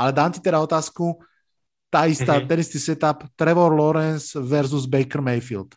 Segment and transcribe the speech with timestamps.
[0.00, 1.20] ale dám ti teda otázku,
[1.92, 2.48] tá istá, mm-hmm.
[2.48, 5.76] ten istý setup Trevor Lawrence versus Baker Mayfield.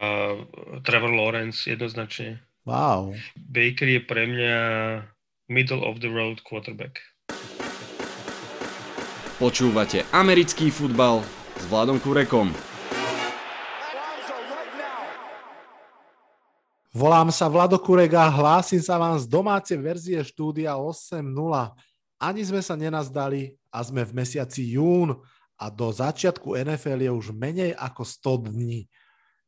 [0.00, 0.48] Uh,
[0.80, 2.40] Trevor Lawrence jednoznačne.
[2.64, 3.12] Wow.
[3.36, 4.56] Baker je pre mňa
[5.52, 6.96] middle of the road quarterback.
[9.36, 11.20] Počúvate americký futbal
[11.58, 12.54] s Vladom Kurekom.
[16.92, 21.24] Volám sa Vlado Kurega, hlásim sa vám z domácej verzie štúdia 8.0.
[22.22, 25.10] Ani sme sa nenazdali a sme v mesiaci jún
[25.58, 28.86] a do začiatku NFL je už menej ako 100 dní.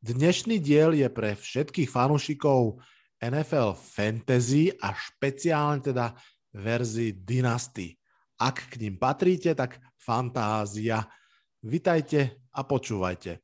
[0.02, 2.82] Dnešný diel je pre všetkých fanúšikov
[3.22, 6.18] NFL Fantasy a špeciálne teda
[6.50, 7.94] verzii Dynasty.
[8.42, 11.06] Ak k ním patríte, tak fantázia.
[11.62, 13.38] Vitajte a počúvajte.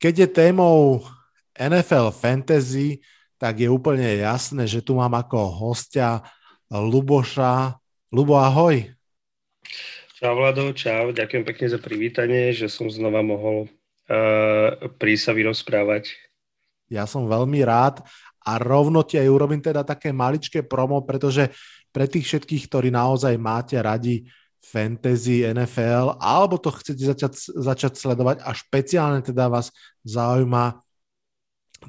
[0.00, 1.04] Keď je témou
[1.52, 3.04] NFL Fantasy,
[3.36, 6.24] tak je úplne jasné, že tu mám ako hostia
[6.72, 7.76] Luboša.
[8.10, 8.96] Lubo, ahoj.
[10.16, 16.16] Čau Vlado, čau, ďakujem pekne za privítanie, že som znova mohol uh, prísť sa vyrozprávať.
[16.88, 18.00] Ja som veľmi rád
[18.46, 21.52] a rovno ti aj urobím teda také maličké promo, pretože
[21.90, 24.24] pre tých všetkých, ktorí naozaj máte radi
[24.62, 29.70] fantasy, NFL, alebo to chcete začať, začať sledovať a špeciálne teda vás
[30.02, 30.85] zaujíma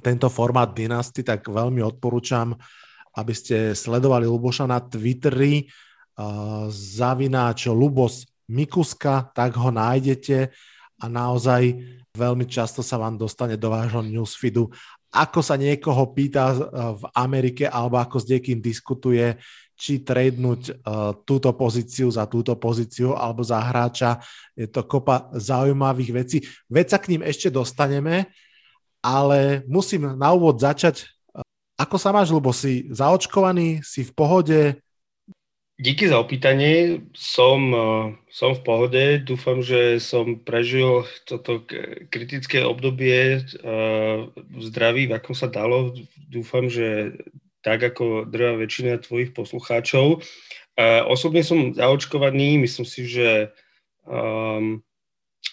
[0.03, 2.53] tento formát Dynasty, tak veľmi odporúčam,
[3.17, 10.49] aby ste sledovali Luboša na Twitteri, uh, zavináč Lubos Mikuska, tak ho nájdete
[10.97, 11.77] a naozaj
[12.15, 14.71] veľmi často sa vám dostane do vášho newsfeedu
[15.17, 16.51] ako sa niekoho pýta
[16.99, 19.39] v Amerike alebo ako s niekým diskutuje,
[19.77, 24.17] či tradenúť uh, túto pozíciu za túto pozíciu alebo za hráča.
[24.57, 26.37] Je to kopa zaujímavých vecí.
[26.65, 28.25] Veď sa k ním ešte dostaneme,
[29.07, 31.07] ale musím na úvod začať.
[31.79, 34.59] Ako sa máš, lebo si zaočkovaný, si v pohode?
[35.77, 37.05] Díky za opýtanie.
[37.13, 37.69] Som,
[38.27, 39.03] som v pohode.
[39.21, 41.63] Dúfam, že som prežil toto
[42.09, 43.45] kritické obdobie
[44.33, 45.93] v zdraví, v akom sa dalo.
[46.27, 47.15] Dúfam, že
[47.61, 50.25] tak ako drvá väčšina tvojich poslucháčov.
[51.07, 53.53] Osobne som zaočkovaný, myslím si, že
[54.05, 54.81] um,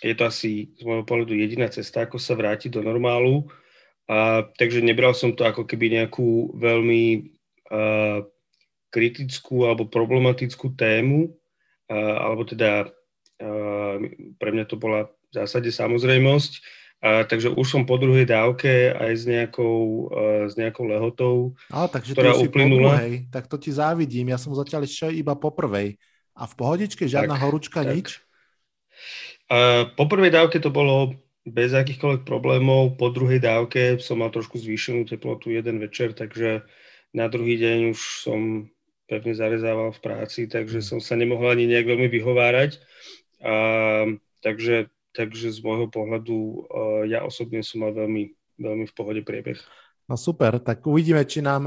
[0.03, 3.47] je to asi z môjho pohľadu jediná cesta, ako sa vrátiť do normálu.
[4.05, 7.33] A, takže nebral som to ako keby nejakú veľmi
[7.73, 8.21] uh,
[8.93, 13.97] kritickú alebo problematickú tému, uh, alebo teda uh,
[14.37, 16.53] pre mňa to bola v zásade samozrejmosť.
[17.05, 21.85] A, takže už som po druhej dávke aj s nejakou, uh, s nejakou lehotou, a,
[21.85, 22.97] takže ktorá uplynula.
[22.97, 26.01] Druhej, tak to ti závidím, ja som zatiaľ ešte iba po prvej.
[26.33, 27.93] A v pohodičke žiadna tak, horúčka, tak.
[27.93, 28.09] nič?
[29.95, 35.05] Po prvej dávke to bolo bez akýchkoľvek problémov, po druhej dávke som mal trošku zvýšenú
[35.05, 36.65] teplotu jeden večer, takže
[37.13, 38.73] na druhý deň už som
[39.05, 40.87] pevne zarezával v práci, takže mm.
[40.89, 42.81] som sa nemohol ani nejak veľmi vyhovárať.
[43.45, 49.23] Uh, takže takže z môjho pohľadu uh, ja osobne som mal veľmi, veľmi v pohode
[49.23, 49.61] priebeh.
[50.05, 51.65] No super, tak uvidíme, či nám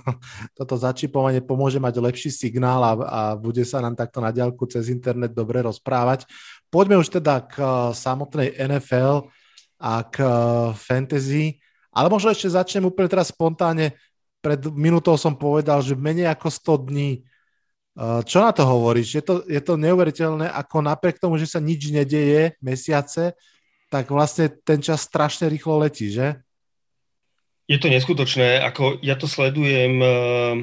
[0.58, 4.90] toto začipovanie pomôže mať lepší signál a, a bude sa nám takto na diálku cez
[4.90, 6.26] internet dobre rozprávať.
[6.66, 9.30] Poďme už teda k uh, samotnej NFL
[9.78, 10.30] a k uh,
[10.74, 11.62] fantasy,
[11.94, 13.94] ale možno ešte začnem úplne teraz spontánne.
[14.42, 17.10] Pred minútou som povedal, že menej ako 100 dní
[17.96, 19.08] Eh, čo na to hovoríš?
[19.16, 23.32] Je to, je to neuveriteľné, ako napriek tomu, že sa nič nedeje mesiace,
[23.88, 26.36] tak vlastne ten čas strašne rýchlo letí, že?
[27.66, 30.54] Je to neskutočné, ako ja to sledujem, eh,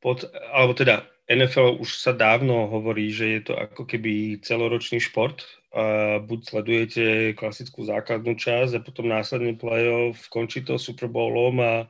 [0.00, 5.46] pod, alebo teda NFL už sa dávno hovorí, že je to ako keby celoročný šport.
[5.70, 7.04] A buď sledujete
[7.38, 11.86] klasickú základnú časť a potom následný playoff, končí to Super Bowlom a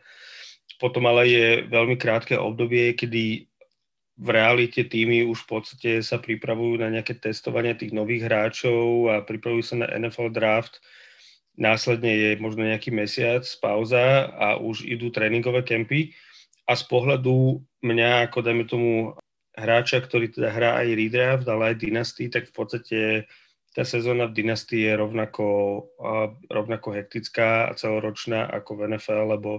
[0.77, 3.49] potom ale je veľmi krátke obdobie, kedy
[4.21, 9.25] v realite týmy už v podstate sa pripravujú na nejaké testovanie tých nových hráčov a
[9.25, 10.85] pripravujú sa na NFL draft.
[11.59, 16.15] Následne je možno nejaký mesiac, pauza a už idú tréningové kempy.
[16.69, 18.91] A z pohľadu mňa, ako dajme tomu
[19.59, 22.99] hráča, ktorý teda hrá aj redraft, ale aj dynasty, tak v podstate
[23.75, 25.47] tá sezóna v dynastii je rovnako,
[26.51, 29.51] rovnako hektická a celoročná ako v NFL, lebo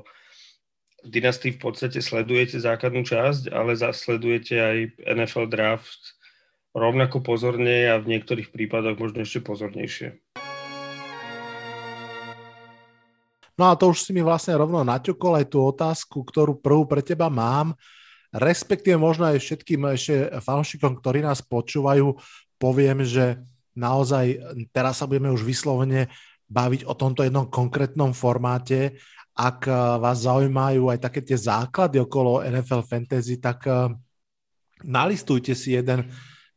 [1.02, 4.78] v dynastii v podstate sledujete základnú časť, ale zasledujete aj
[5.18, 6.22] NFL draft
[6.72, 10.21] rovnako pozorne a v niektorých prípadoch možno ešte pozornejšie.
[13.60, 17.04] No a to už si mi vlastne rovno naťukol aj tú otázku, ktorú prvú pre
[17.04, 17.76] teba mám,
[18.32, 22.16] respektíve možno aj všetkým ešte fanúšikom, ktorí nás počúvajú,
[22.56, 23.44] poviem, že
[23.76, 24.40] naozaj
[24.72, 26.08] teraz sa budeme už vyslovene
[26.48, 29.00] baviť o tomto jednom konkrétnom formáte.
[29.32, 29.68] Ak
[30.00, 33.64] vás zaujímajú aj také tie základy okolo NFL Fantasy, tak
[34.84, 36.12] nalistujte si jeden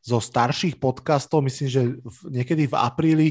[0.05, 1.83] zo starších podcastov, myslím, že
[2.29, 3.29] niekedy v apríli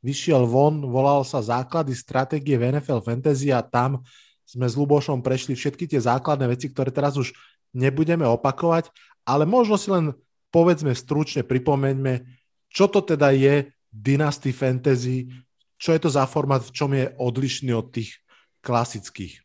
[0.00, 4.00] vyšiel von, volal sa Základy stratégie v NFL Fantasy a tam
[4.44, 7.30] sme s Lubošom prešli všetky tie základné veci, ktoré teraz už
[7.70, 8.90] nebudeme opakovať,
[9.22, 10.10] ale možno si len
[10.50, 12.26] povedzme stručne, pripomeňme,
[12.66, 15.30] čo to teda je Dynasty Fantasy,
[15.78, 18.18] čo je to za formát, v čom je odlišný od tých
[18.60, 19.38] klasických?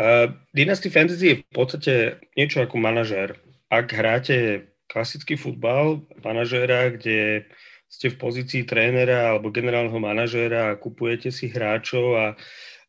[0.00, 1.94] Uh, Dynasty Fantasy je v podstate
[2.32, 3.36] niečo ako manažér.
[3.68, 7.46] Ak hráte klasický futbal manažéra, kde
[7.90, 12.26] ste v pozícii trénera alebo generálneho manažéra a kupujete si hráčov a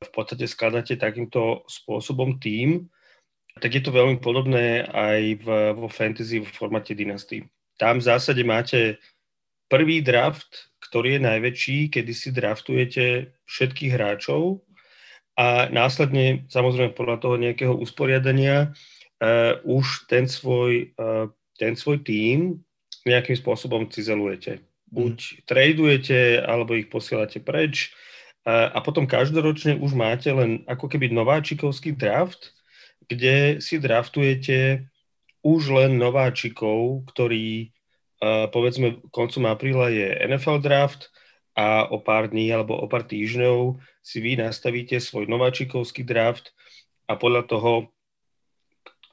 [0.01, 2.85] v podstate skladáte takýmto spôsobom tým,
[3.57, 7.49] tak je to veľmi podobné aj v, vo fantasy v formáte dynasty.
[7.81, 9.01] Tam v zásade máte
[9.67, 14.61] prvý draft, ktorý je najväčší, kedy si draftujete všetkých hráčov
[15.35, 21.27] a následne, samozrejme podľa toho nejakého usporiadania, uh, už ten svoj uh,
[21.61, 22.65] ten svoj tím
[23.05, 24.65] nejakým spôsobom cizelujete.
[24.91, 27.95] Buď tradujete, alebo ich posielate preč.
[28.43, 32.51] A, potom každoročne už máte len ako keby nováčikovský draft,
[33.07, 34.85] kde si draftujete
[35.41, 37.73] už len nováčikov, ktorí
[38.21, 41.09] uh, povedzme koncom apríla je NFL draft
[41.57, 46.53] a o pár dní alebo o pár týždňov si vy nastavíte svoj nováčikovský draft
[47.09, 47.89] a podľa toho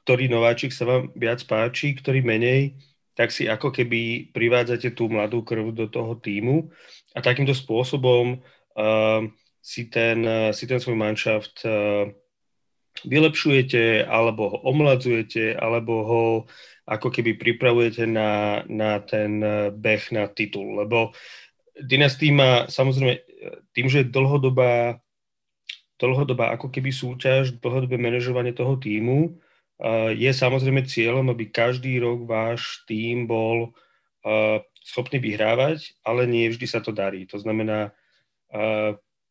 [0.09, 2.73] ktorý nováčik sa vám viac páči, ktorý menej,
[3.19, 6.71] tak si ako keby privádzate tú mladú krv do toho týmu
[7.11, 9.21] a takýmto spôsobom uh,
[9.59, 12.07] si, ten, uh, si ten svoj manšaft uh,
[13.03, 16.23] vylepšujete, alebo ho omladzujete, alebo ho
[16.87, 19.39] ako keby pripravujete na, na ten
[19.75, 20.79] beh na titul.
[20.79, 21.11] Lebo
[21.75, 23.23] dynastý má samozrejme
[23.71, 24.99] tým, že je dlhodobá,
[25.95, 29.37] dlhodobá ako keby súťaž, dlhodobé manažovanie toho týmu,
[30.15, 33.71] je samozrejme cieľom, aby každý rok váš tým bol
[34.83, 37.23] schopný vyhrávať, ale nie vždy sa to darí.
[37.31, 37.95] To znamená,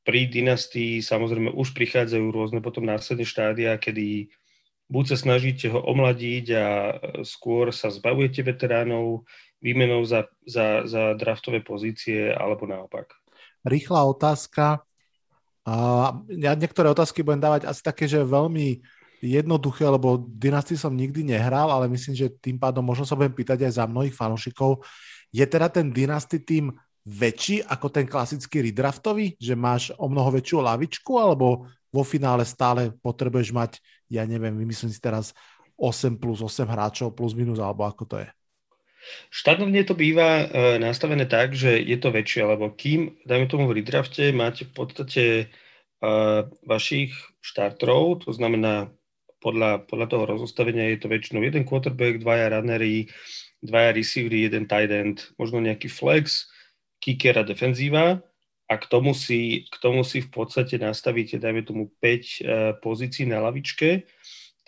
[0.09, 4.33] pri dynastii samozrejme už prichádzajú rôzne potom následné štádia, kedy
[4.89, 6.67] buď sa snažíte ho omladiť a
[7.29, 9.29] skôr sa zbavujete veteránov
[9.61, 13.13] výmenou za, za, za draftové pozície, alebo naopak.
[13.69, 14.81] Rýchla otázka.
[16.33, 18.81] ja niektoré otázky budem dávať asi také, že veľmi
[19.23, 23.67] jednoduché, lebo Dynasty som nikdy nehral, ale myslím, že tým pádom možno sa budem pýtať
[23.67, 24.83] aj za mnohých fanúšikov.
[25.35, 26.73] Je teda ten Dynasty tým
[27.09, 32.93] väčší ako ten klasický redraftový, že máš o mnoho väčšiu lavičku, alebo vo finále stále
[33.01, 33.81] potrebuješ mať,
[34.13, 35.33] ja neviem, vymyslím si teraz
[35.81, 38.29] 8 plus 8 hráčov plus minus, alebo ako to je?
[39.33, 43.81] Štandardne to býva e, nastavené tak, že je to väčšie, lebo kým, dajme tomu v
[43.81, 45.45] redrafte, máte v podstate e,
[46.67, 48.93] vašich štartrov, to znamená
[49.39, 53.07] podľa, podľa toho rozostavenia je to väčšinou jeden quarterback, dvaja runnery,
[53.63, 56.51] dvaja receivery, jeden tight end, možno nejaký flex,
[56.99, 58.23] kicker a defenzíva
[58.69, 62.73] a k tomu si, k tomu si v podstate nastavíte, dajme tomu 5 uh, eh,
[62.83, 64.05] pozícií na lavičke,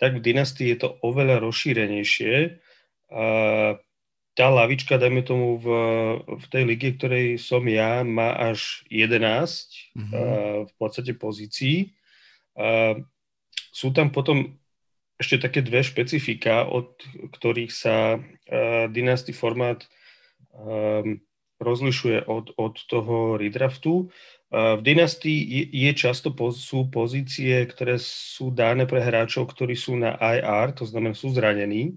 [0.01, 2.57] tak v dynastii je to oveľa rozšírenejšie.
[3.11, 3.77] Uh,
[4.33, 5.67] tá lavička, dajme tomu v,
[6.23, 10.11] v tej lige, ktorej som ja, má až 11 mm-hmm.
[10.15, 11.93] uh, v podstate pozícií.
[13.71, 14.60] Sú tam potom
[15.21, 16.97] ešte také dve špecifika, od
[17.31, 19.85] ktorých sa uh, dynasty formát
[20.51, 21.21] um,
[21.61, 24.09] rozlišuje od, od toho redraftu.
[24.49, 29.95] Uh, v dynastii je, často po, sú pozície, ktoré sú dáne pre hráčov, ktorí sú
[29.95, 31.95] na IR, to znamená sú zranení.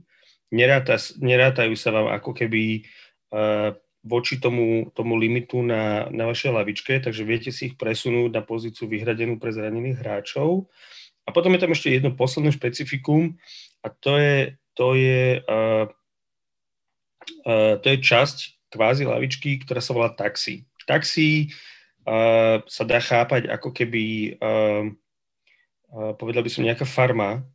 [0.53, 2.85] Neráta, nerátajú sa vám ako keby
[3.33, 8.45] uh, voči tomu, tomu limitu na, na vašej lavičke, takže viete si ich presunúť na
[8.45, 10.69] pozíciu vyhradenú pre zranených hráčov.
[11.25, 13.41] A potom je tam ešte jedno posledné špecifikum
[13.81, 15.89] a to je, to je, uh,
[17.49, 20.69] uh, to je časť kvázi lavičky, ktorá sa volá taxi.
[20.85, 21.49] Taxi
[22.05, 24.85] uh, sa dá chápať ako keby, uh,
[25.95, 27.47] uh, povedal by som, nejaká farma,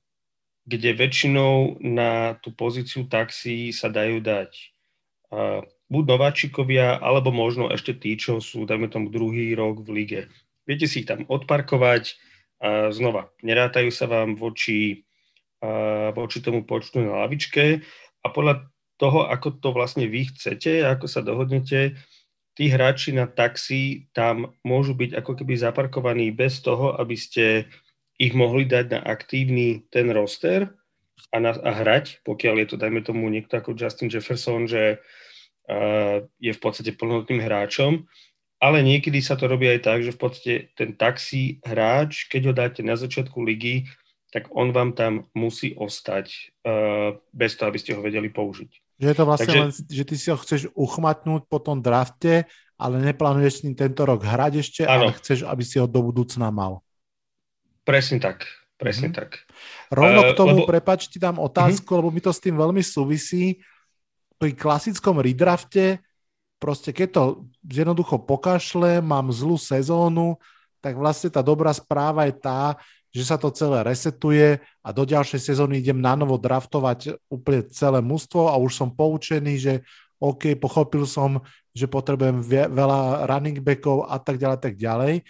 [0.65, 4.49] kde väčšinou na tú pozíciu taxi sa dajú dať
[5.33, 10.21] uh, buď nováčikovia, alebo možno ešte tí, čo sú, dajme tomu, druhý rok v lige.
[10.69, 12.13] Viete si ich tam odparkovať,
[12.60, 15.08] a znova, nerátajú sa vám voči,
[16.12, 17.80] voči tomu počtu na lavičke
[18.24, 18.68] a podľa
[19.00, 21.96] toho, ako to vlastne vy chcete, ako sa dohodnete,
[22.60, 27.72] tí hráči na taxi tam môžu byť ako keby zaparkovaní bez toho, aby ste
[28.20, 30.68] ich mohli dať na aktívny ten roster
[31.32, 36.28] a, na, a hrať, pokiaľ je to, dajme tomu, niekto ako Justin Jefferson, že uh,
[36.44, 38.04] je v podstate plnotným hráčom,
[38.60, 42.54] ale niekedy sa to robí aj tak, že v podstate ten taxi hráč, keď ho
[42.54, 43.88] dáte na začiatku ligy,
[44.30, 49.00] tak on vám tam musí ostať uh, bez toho, aby ste ho vedeli použiť.
[49.00, 52.46] Že je to vlastne Takže, len, že ty si ho chceš uchmatnúť po tom drafte,
[52.75, 55.10] ale neplánuješ s ním tento rok hrať ešte, áno.
[55.10, 56.84] ale chceš, aby si ho do budúcna mal.
[57.88, 58.46] Presne tak.
[58.80, 59.20] Presne mm-hmm.
[59.20, 59.44] tak.
[59.92, 60.70] Rovno k tomu, uh, lebo...
[60.70, 62.00] prepač, ti dám otázku, mm-hmm.
[62.00, 63.60] lebo mi to s tým veľmi súvisí.
[64.39, 66.00] Pri klasickom redrafte,
[66.60, 67.24] proste keď to
[67.66, 70.36] jednoducho pokašle, mám zlú sezónu,
[70.84, 72.75] tak vlastne tá dobrá správa je tá,
[73.10, 78.00] že sa to celé resetuje a do ďalšej sezóny idem na novo draftovať úplne celé
[78.06, 79.74] mužstvo a už som poučený, že
[80.22, 81.42] OK, pochopil som,
[81.74, 85.24] že potrebujem veľa running backov a tak ďalej, tak ďalej.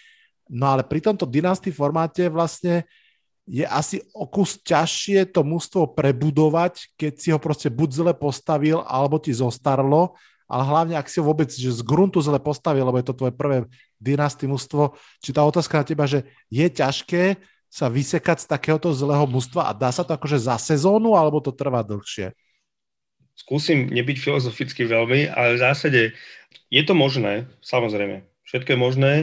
[0.49, 2.89] No ale pri tomto dynasty formáte vlastne
[3.49, 8.81] je asi o kus ťažšie to mužstvo prebudovať, keď si ho proste buď zle postavil,
[8.85, 10.17] alebo ti zostarlo,
[10.49, 13.33] ale hlavne ak si ho vôbec že z gruntu zle postavil, lebo je to tvoje
[13.37, 13.69] prvé
[14.01, 17.37] dynasty mužstvo, či tá otázka na teba, že je ťažké
[17.69, 21.53] sa vysekať z takéhoto zlého mužstva a dá sa to akože za sezónu, alebo to
[21.53, 22.33] trvá dlhšie?
[23.37, 26.01] Skúsim nebyť filozoficky veľmi, ale v zásade
[26.73, 28.25] je to možné, samozrejme.
[28.43, 29.13] Všetko je možné.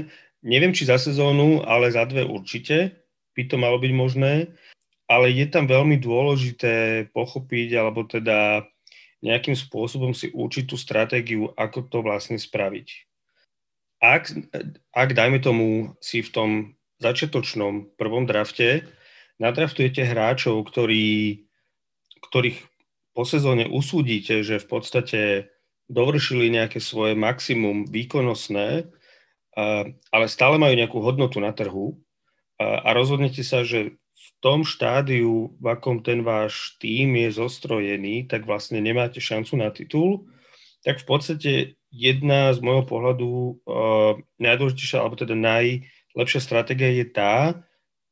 [0.47, 3.02] Neviem, či za sezónu, ale za dve určite
[3.35, 4.54] by to malo byť možné,
[5.11, 8.62] ale je tam veľmi dôležité pochopiť alebo teda
[9.26, 12.88] nejakým spôsobom si učiť tú stratégiu, ako to vlastne spraviť.
[13.99, 14.30] Ak,
[14.95, 16.50] ak dajme tomu, si v tom
[17.02, 18.87] začiatočnom prvom drafte
[19.42, 21.45] nadraftujete hráčov, ktorí,
[22.30, 22.59] ktorých
[23.16, 25.21] po sezóne usúdite, že v podstate
[25.90, 28.87] dovršili nejaké svoje maximum výkonnostné,
[30.12, 31.97] ale stále majú nejakú hodnotu na trhu,
[32.56, 33.97] a, a rozhodnete sa, že
[34.40, 40.28] tom štádiu, v akom ten váš tým je zostrojený, tak vlastne nemáte šancu na titul,
[40.85, 41.52] tak v podstate
[41.90, 47.35] jedna z môjho pohľadu uh, najdôležitejšia, alebo teda najlepšia stratégia je tá,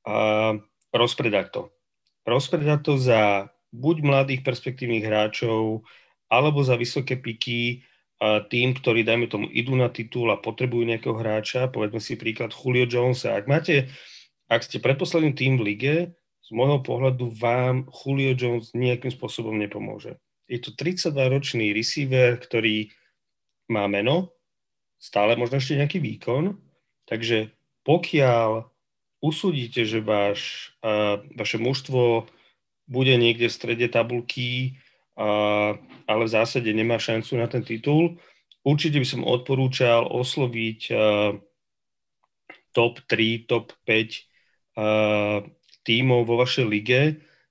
[0.09, 0.59] uh,
[0.91, 1.63] rozpredať to.
[2.25, 5.85] Rozpredať to za buď mladých perspektívnych hráčov,
[6.33, 7.85] alebo za vysoké piky
[8.19, 11.71] uh, tým, ktorí, dajme tomu, idú na titul a potrebujú nejakého hráča.
[11.71, 13.23] Povedzme si príklad Julio Jones.
[13.29, 13.93] Ak máte
[14.49, 15.95] ak ste predposledný tým v lige,
[16.45, 20.21] z môjho pohľadu vám Julio Jones nejakým spôsobom nepomôže.
[20.45, 22.93] Je to 32-ročný receiver, ktorý
[23.73, 24.37] má meno,
[25.01, 26.61] stále možno ešte nejaký výkon,
[27.09, 27.49] takže
[27.89, 28.69] pokiaľ
[29.25, 32.29] usúdite, že váš, uh, vaše mužstvo
[32.85, 34.77] bude niekde v strede tabulky,
[35.17, 38.21] uh, ale v zásade nemá šancu na ten titul,
[38.61, 41.41] určite by som odporúčal osloviť uh,
[42.77, 44.34] top 3, top 5
[45.85, 47.01] tímov vo vašej lige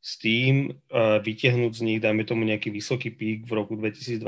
[0.04, 0.76] s tým
[1.24, 4.20] vytiahnuť z nich, dajme tomu nejaký vysoký pík v roku 2022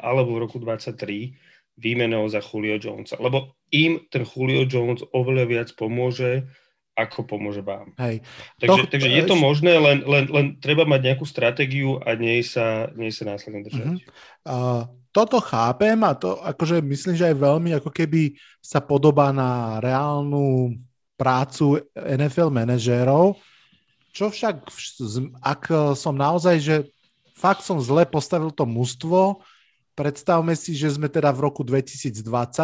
[0.00, 1.36] alebo v roku 2023
[1.80, 3.16] výmenou za Julio Jonesa.
[3.20, 6.44] Lebo im ten Julio Jones oveľa viac pomôže,
[6.92, 7.96] ako pomôže vám.
[7.96, 8.20] Hej.
[8.60, 12.44] Takže, to, takže je to možné, len, len, len treba mať nejakú stratégiu a nie
[12.44, 13.86] sa, nie sa následne držať.
[13.88, 14.00] Uh-huh.
[14.44, 19.80] Uh, toto chápem a to akože myslím, že aj veľmi ako keby sa podobá na
[19.80, 20.76] reálnu
[21.20, 23.36] prácu NFL manažérov,
[24.16, 24.72] čo však,
[25.44, 25.62] ak
[25.92, 26.76] som naozaj, že
[27.36, 29.44] fakt som zle postavil to mužstvo,
[29.92, 32.16] predstavme si, že sme teda v roku 2020,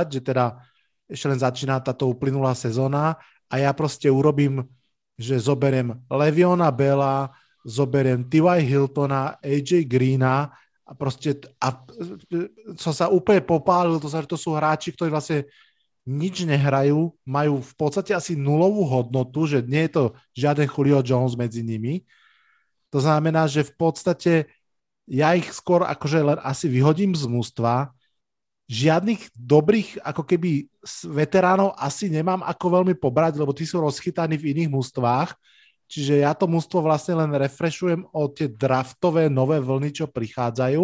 [0.09, 0.57] že teda
[1.05, 4.65] ešte len začína táto uplynulá sezóna a ja proste urobím,
[5.21, 7.31] že zoberiem Leviona Bella,
[7.63, 8.61] zoberiem T.Y.
[8.65, 10.51] Hiltona, AJ Greena
[10.87, 11.83] a proste a
[12.79, 15.47] som sa úplne popálil, to, že to sú hráči, ktorí vlastne
[16.07, 20.05] nič nehrajú, majú v podstate asi nulovú hodnotu, že nie je to
[20.39, 22.07] žiaden Julio Jones medzi nimi.
[22.95, 24.33] To znamená, že v podstate
[25.11, 27.91] ja ich skôr akože len asi vyhodím z mústva.
[28.71, 30.71] Žiadnych dobrých ako keby
[31.11, 35.35] veteránov asi nemám ako veľmi pobrať, lebo tí sú rozchytaní v iných mústvách.
[35.87, 40.83] Čiže ja to mústvo vlastne len refreshujem o tie draftové nové vlny, čo prichádzajú.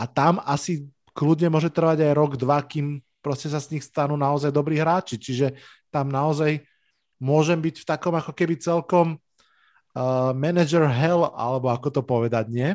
[0.00, 4.16] A tam asi kľudne môže trvať aj rok, dva, kým proste sa z nich stanú
[4.16, 5.20] naozaj dobrí hráči.
[5.20, 5.52] Čiže
[5.92, 6.64] tam naozaj
[7.20, 12.72] môžem byť v takom ako keby celkom uh, manager hell, alebo ako to povedať, nie?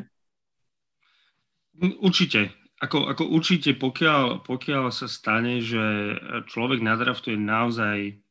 [1.98, 2.54] Určite.
[2.78, 6.14] Ako, ako určite, pokiaľ, pokiaľ sa stane, že
[6.46, 8.22] človek nadraftuje naozaj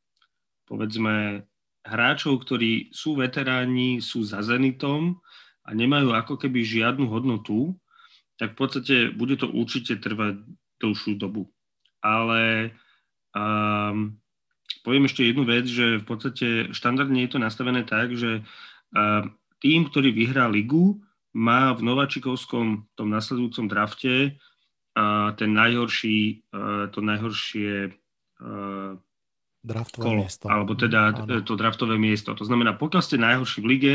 [0.64, 1.44] povedzme
[1.84, 5.20] hráčov, ktorí sú veteráni, sú za Zenitom
[5.68, 7.76] a nemajú ako keby žiadnu hodnotu,
[8.40, 10.40] tak v podstate bude to určite trvať
[10.80, 11.52] dlhšiu dobu
[12.04, 12.76] ale
[13.32, 14.20] um,
[14.84, 19.24] poviem ešte jednu vec, že v podstate štandardne je to nastavené tak, že uh,
[19.64, 21.00] tým, ktorý vyhrá ligu,
[21.34, 24.38] má v Nováčikovskom tom nasledujúcom drafte
[24.94, 27.90] uh, ten najhorší, uh, to najhoršie
[28.44, 28.94] uh,
[29.64, 30.46] draftové kolo, miesto.
[30.52, 31.42] alebo teda Áno.
[31.42, 32.36] to draftové miesto.
[32.36, 33.94] To znamená, pokiaľ ste najhorší v lige,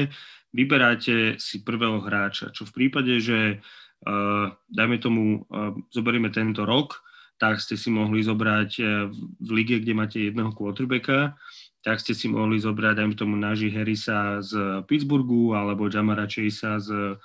[0.50, 7.04] vyberáte si prvého hráča, čo v prípade, že uh, dajme tomu, uh, zoberieme tento rok,
[7.38, 9.08] tak ste si mohli zobrať uh,
[9.40, 11.38] v lige, kde máte jedného quarterbacka,
[11.86, 17.16] tak ste si mohli zobrať, dajme tomu, Naji Harrisa z Pittsburghu alebo Jamara Chasea z,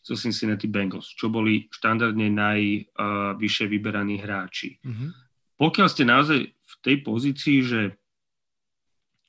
[0.00, 4.80] zo Cincinnati Bengals, čo boli štandardne najvyššie uh, vyberaní hráči.
[4.82, 5.06] Mhm.
[5.58, 7.80] Pokiaľ ste naozaj v tej pozícii, že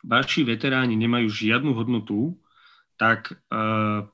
[0.05, 2.37] vaši veteráni nemajú žiadnu hodnotu,
[2.95, 4.07] tak uh,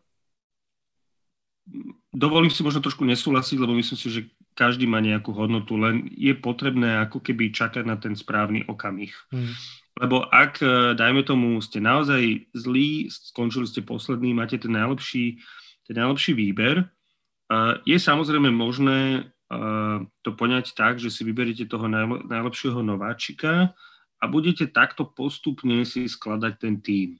[2.13, 4.21] dovolím si možno trošku nesúhlasiť, lebo myslím si, že
[4.55, 9.11] každý má nejakú hodnotu, len je potrebné ako keby čakať na ten správny okamih.
[9.35, 9.53] Mhm.
[9.95, 15.39] Lebo ak, eh, dajme tomu, ste naozaj zlí, skončili ste poslední, máte ten najlepší,
[15.87, 21.85] ten najlepší výber, eh, je samozrejme možné eh, to poňať tak, že si vyberiete toho
[21.87, 23.71] najle- najlepšieho nováčika
[24.19, 27.15] a budete takto postupne si skladať ten tým.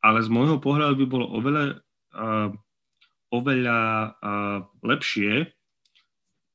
[0.00, 1.76] Ale z môjho pohľadu by bolo oveľa,
[3.28, 3.80] oveľa
[4.80, 5.52] lepšie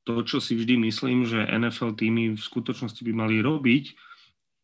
[0.06, 3.84] to, čo si vždy myslím, že NFL týmy v skutočnosti by mali robiť,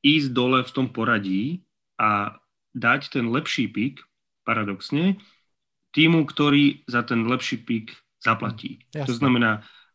[0.07, 1.67] ísť dole v tom poradí
[1.99, 2.39] a
[2.73, 4.01] dať ten lepší pik,
[4.47, 5.19] paradoxne,
[5.91, 7.91] týmu, ktorý za ten lepší pik
[8.23, 8.87] zaplatí.
[8.95, 9.07] Jasne.
[9.11, 9.51] To znamená,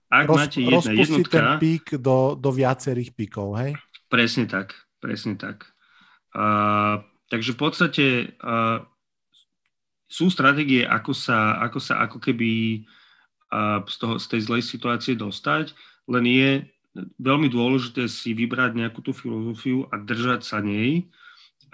[0.07, 1.35] ak Roz, máte jedna jednotka...
[1.35, 3.71] ten pík do, do viacerých píkov, hej?
[4.07, 5.67] Presne tak, presne tak.
[6.31, 8.05] Uh, takže v podstate
[8.39, 8.83] uh,
[10.07, 12.83] sú stratégie, ako sa, ako sa ako keby
[13.51, 15.73] uh, z, toho, z tej zlej situácie dostať,
[16.07, 16.51] len je
[17.21, 21.05] veľmi dôležité si vybrať nejakú tú filozofiu a držať sa nej,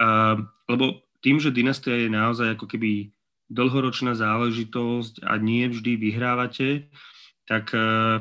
[0.00, 0.38] uh,
[0.68, 3.08] lebo tým, že dynastia je naozaj ako keby
[3.48, 6.92] dlhoročná záležitosť a nie vždy vyhrávate,
[7.48, 8.20] tak uh,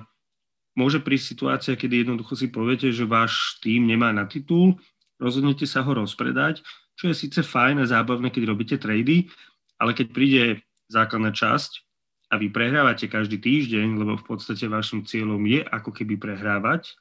[0.75, 4.79] môže prísť situácia, kedy jednoducho si poviete, že váš tým nemá na titul,
[5.19, 6.63] rozhodnete sa ho rozpredať,
[6.97, 9.29] čo je síce fajn a zábavné, keď robíte trady,
[9.81, 10.43] ale keď príde
[10.87, 11.82] základná časť
[12.33, 16.97] a vy prehrávate každý týždeň, lebo v podstate vašim cieľom je ako keby prehrávať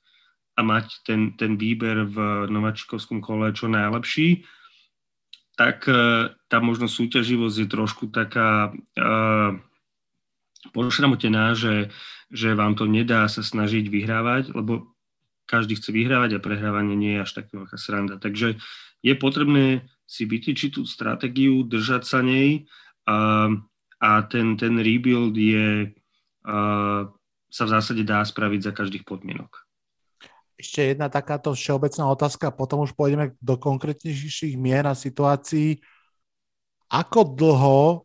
[0.53, 4.45] a mať ten, ten výber v nováčikovskom kole čo najlepší,
[5.57, 9.57] tak uh, tá možno súťaživosť je trošku taká uh,
[10.77, 11.89] pošramotená, že,
[12.29, 14.93] že vám to nedá sa snažiť vyhrávať, lebo
[15.49, 18.21] každý chce vyhrávať a prehrávanie nie je až taká veľká sranda.
[18.21, 18.61] Takže
[19.01, 22.69] je potrebné si vytýčiť tú stratégiu, držať sa nej
[23.09, 23.49] a,
[24.03, 25.95] a ten, ten rebuild je,
[27.47, 29.63] sa v zásade dá spraviť za každých podmienok.
[30.59, 35.79] Ešte jedna takáto všeobecná otázka, potom už pôjdeme do konkrétnejších mien a situácií.
[36.91, 38.03] Ako dlho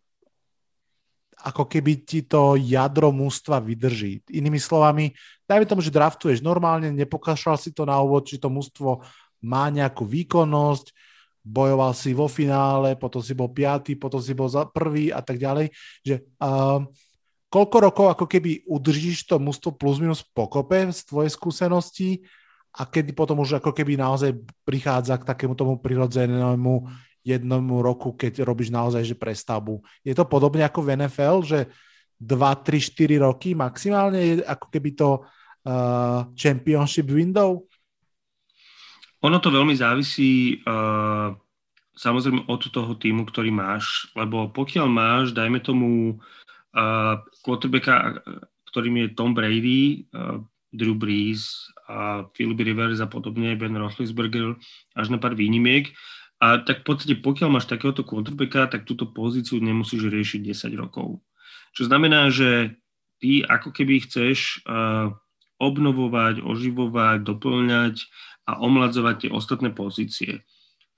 [1.37, 4.25] ako keby ti to jadro mústva vydrží.
[4.33, 5.13] Inými slovami,
[5.45, 9.05] dajme tomu, že draftuješ normálne, nepokašľal si to na úvod, či to mústvo
[9.45, 10.89] má nejakú výkonnosť,
[11.47, 15.71] bojoval si vo finále, potom si bol piatý, potom si bol prvý a tak ďalej,
[16.03, 16.83] že uh,
[17.47, 22.09] koľko rokov ako keby udržíš to mústvo plus minus pokope z tvojej skúsenosti
[22.75, 24.35] a kedy potom už ako keby naozaj
[24.67, 26.73] prichádza k takému tomu prirodzenému
[27.23, 29.83] jednomu roku, keď robíš naozaj že prestavbu.
[30.03, 31.59] Je to podobne ako v NFL, že
[32.23, 32.31] 2,
[32.63, 35.09] 3, 4 roky maximálne je ako keby to
[35.67, 37.66] uh, championship window?
[39.25, 41.33] Ono to veľmi závisí uh,
[41.97, 48.21] samozrejme od toho týmu, ktorý máš, lebo pokiaľ máš, dajme tomu uh, quarterbacka,
[48.69, 50.37] ktorým je Tom Brady, uh,
[50.69, 54.59] Drew Brees, a Philip Rivers a podobne, Ben Roethlisberger,
[54.93, 55.95] až na pár výnimiek,
[56.37, 61.17] a tak v podstate, pokiaľ máš takéhoto quarterbacka, tak túto pozíciu nemusíš riešiť 10 rokov.
[61.73, 62.77] Čo znamená, že
[63.17, 65.09] ty ako keby chceš uh,
[65.57, 68.05] obnovovať, oživovať, doplňať
[68.47, 70.47] a omladzovať tie ostatné pozície.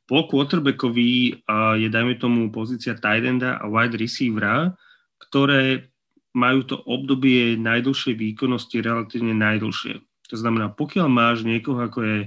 [0.05, 1.41] Po quarterbackovi
[1.81, 4.77] je, dajme tomu, pozícia tight enda a wide receivera,
[5.17, 5.89] ktoré
[6.33, 9.97] majú to obdobie najdlhšej výkonnosti relatívne najdlhšie.
[10.29, 12.17] To znamená, pokiaľ máš niekoho, ako je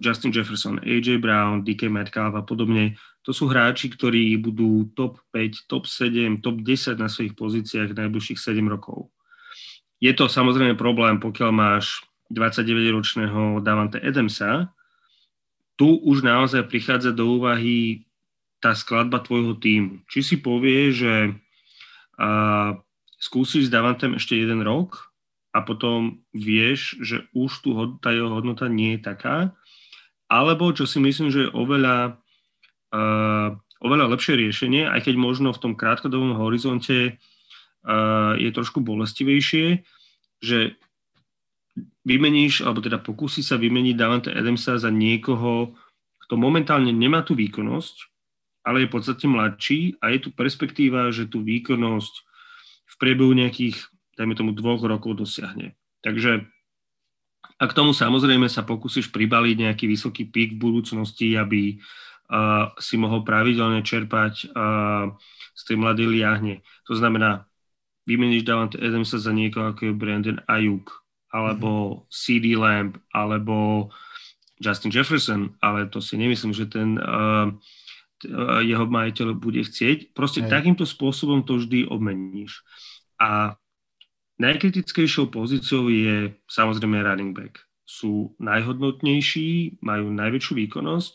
[0.00, 5.64] Justin Jefferson, AJ Brown, DK Metcalf a podobne, to sú hráči, ktorí budú top 5,
[5.68, 9.08] top 7, top 10 na svojich pozíciách najbližších 7 rokov.
[9.96, 14.72] Je to samozrejme problém, pokiaľ máš 29-ročného Davante Adamsa,
[15.74, 18.06] tu už naozaj prichádza do úvahy
[18.62, 20.00] tá skladba tvojho týmu.
[20.08, 21.34] Či si povie, že
[22.16, 22.70] uh,
[23.18, 25.12] skúsiš s Davantem ešte jeden rok
[25.52, 29.36] a potom vieš, že už tu tá jeho hodnota nie je taká,
[30.30, 32.16] alebo čo si myslím, že je oveľa,
[32.94, 33.52] uh,
[33.84, 37.20] oveľa lepšie riešenie, aj keď možno v tom krátkodobom horizonte
[37.84, 39.84] uh, je trošku bolestivejšie,
[40.40, 40.80] že
[42.04, 45.72] vymeníš, alebo teda pokúsi sa vymeniť Davante Adamsa za niekoho,
[46.28, 47.96] kto momentálne nemá tú výkonnosť,
[48.64, 52.14] ale je v podstate mladší a je tu perspektíva, že tú výkonnosť
[52.84, 53.76] v priebehu nejakých,
[54.16, 55.76] dajme tomu, dvoch rokov dosiahne.
[56.00, 56.48] Takže
[57.60, 62.98] a k tomu samozrejme sa pokúsiš pribaliť nejaký vysoký pík v budúcnosti, aby uh, si
[62.98, 65.12] mohol pravidelne čerpať uh,
[65.54, 66.54] z tej mladej liahne.
[66.90, 67.46] To znamená,
[68.08, 71.03] vymeníš Davante Adamsa za niekoho ako je Brandon Ayuk,
[71.34, 72.02] alebo mm-hmm.
[72.14, 73.90] CD Lamb, alebo
[74.62, 77.50] Justin Jefferson, ale to si nemyslím, že ten uh,
[78.62, 80.14] jeho majiteľ bude chcieť.
[80.14, 80.54] Proste Hej.
[80.54, 82.62] takýmto spôsobom to vždy obmeníš.
[83.18, 83.58] A
[84.34, 87.62] Najkritickejšou pozíciou je samozrejme running back.
[87.86, 91.14] Sú najhodnotnejší, majú najväčšiu výkonnosť,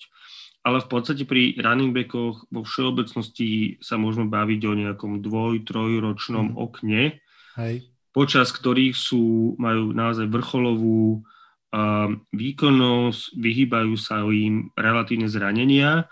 [0.63, 6.55] ale v podstate pri running backoch vo všeobecnosti sa môžeme baviť o nejakom dvoj, trojročnom
[6.55, 6.55] mm.
[6.55, 7.19] okne,
[7.60, 7.91] Hej.
[8.19, 16.12] Počas ktorých sú, majú naozaj vrcholovú uh, výkonnosť, vyhýbajú sa im relatívne zranenia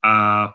[0.00, 0.48] a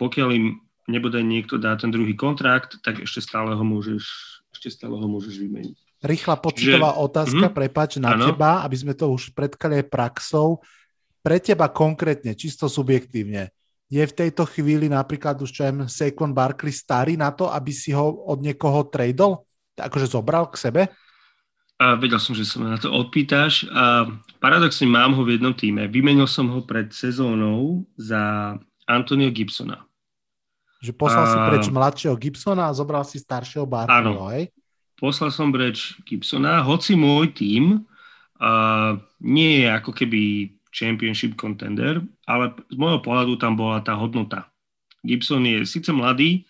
[0.00, 4.96] pokiaľ im nebude niekto dá ten druhý kontrakt, tak ešte stále ho môžeš ešte stále
[4.96, 5.76] ho môžeš vymeniť.
[6.00, 8.32] Rýchla pocitová Čiže, otázka, mm, prepač, na ano.
[8.32, 10.64] teba, aby sme to už predkali aj praxou.
[11.22, 13.52] Pre teba konkrétne, čisto subjektívne,
[13.92, 18.24] je v tejto chvíli napríklad už čo Saquon Barkley starý na to, aby si ho
[18.24, 19.44] od niekoho tradol?
[19.82, 20.82] Akože zobral k sebe?
[21.82, 23.66] A vedel som, že sa ma na to odpýtaš.
[23.74, 24.06] A
[24.38, 25.90] paradoxne mám ho v jednom týme.
[25.90, 28.54] Vymenil som ho pred sezónou za
[28.86, 29.82] Antonio Gibsona.
[30.82, 31.30] Že poslal a...
[31.30, 34.50] si preč mladšieho Gibsona a zobral si staršieho Barkleyho, hej?
[34.98, 37.82] Poslal som preč Gibsona, hoci môj tým
[38.38, 44.48] uh, nie je ako keby championship contender, ale z môjho pohľadu tam bola tá hodnota.
[45.02, 46.46] Gibson je síce mladý,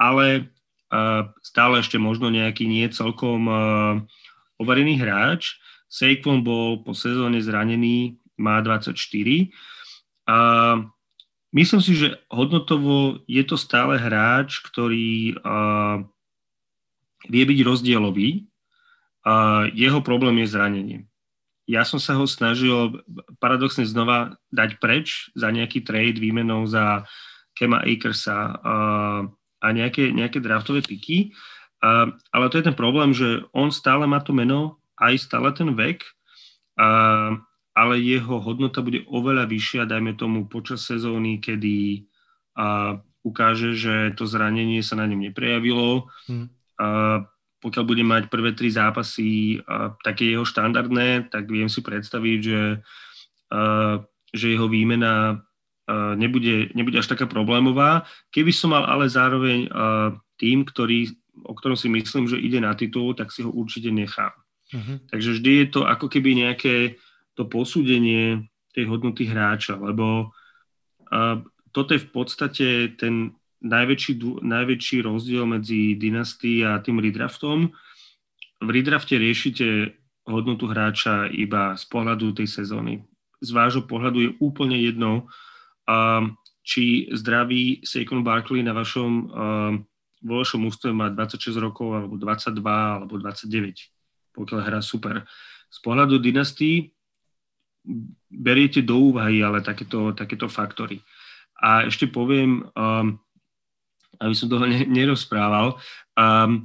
[0.00, 0.48] ale
[1.40, 3.94] stále ešte možno nejaký nie celkom uh,
[4.58, 5.56] overený hráč.
[5.86, 8.94] Saquon bol po sezóne zranený, má 24.
[10.26, 10.86] Uh,
[11.50, 15.98] Myslím si, že hodnotovo je to stále hráč, ktorý uh,
[17.26, 18.46] vie byť rozdielový.
[19.26, 20.98] Uh, jeho problém je zranenie.
[21.66, 23.02] Ja som sa ho snažil
[23.42, 27.06] paradoxne znova dať preč za nejaký trade výmenou za
[27.54, 28.58] Kema Akersa
[29.60, 31.36] a nejaké, nejaké draftové piky.
[31.80, 35.72] Uh, ale to je ten problém, že on stále má to meno, aj stále ten
[35.72, 36.04] vek.
[36.80, 37.40] Uh,
[37.80, 42.04] ale jeho hodnota bude oveľa vyššia, dajme tomu počas sezóny, kedy
[42.58, 46.10] a, ukáže, že to zranenie sa na ňom neprejavilo.
[46.26, 46.50] Hmm.
[46.76, 47.24] A,
[47.60, 52.62] pokiaľ bude mať prvé tri zápasy a, také jeho štandardné, tak viem si predstaviť, že,
[53.54, 53.60] a,
[54.34, 55.40] že jeho výmena a,
[56.14, 58.06] nebude, nebude až taká problémová.
[58.30, 61.12] Keby som mal ale zároveň a, tým, ktorý,
[61.44, 64.32] o ktorom si myslím, že ide na titul, tak si ho určite nechám.
[64.72, 64.96] Uh-huh.
[65.12, 66.96] Takže vždy je to ako keby nejaké
[67.36, 70.30] to posúdenie tej hodnoty hráča, lebo
[71.10, 71.36] uh,
[71.74, 77.68] toto je v podstate ten najväčší, najväčší rozdiel medzi dynasty a tým redraftom.
[78.62, 79.92] V redrafte riešite
[80.24, 83.04] hodnotu hráča iba z pohľadu tej sezóny.
[83.42, 85.49] Z vášho pohľadu je úplne jedno, uh,
[86.60, 89.74] či zdravý Saquon Barkley na vašom, uh,
[90.20, 95.24] vo vašom ústve má 26 rokov, alebo 22, alebo 29, pokiaľ hrá super.
[95.70, 96.92] Z pohľadu dynastii
[98.28, 101.00] beriete do úvahy ale takéto, takéto faktory.
[101.60, 103.16] A ešte poviem, um,
[104.20, 105.80] aby som toho nerozprával,
[106.16, 106.64] um,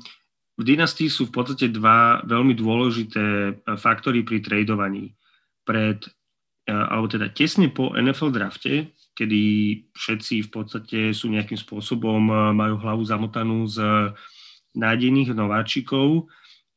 [0.55, 5.15] v dynastii sú v podstate dva veľmi dôležité uh, faktory pri tradovaní.
[5.67, 6.07] Pred,
[6.69, 9.43] uh, alebo teda tesne po NFL drafte, kedy
[9.95, 14.11] všetci v podstate sú nejakým spôsobom, uh, majú hlavu zamotanú z
[14.75, 16.27] nádejných nováčikov,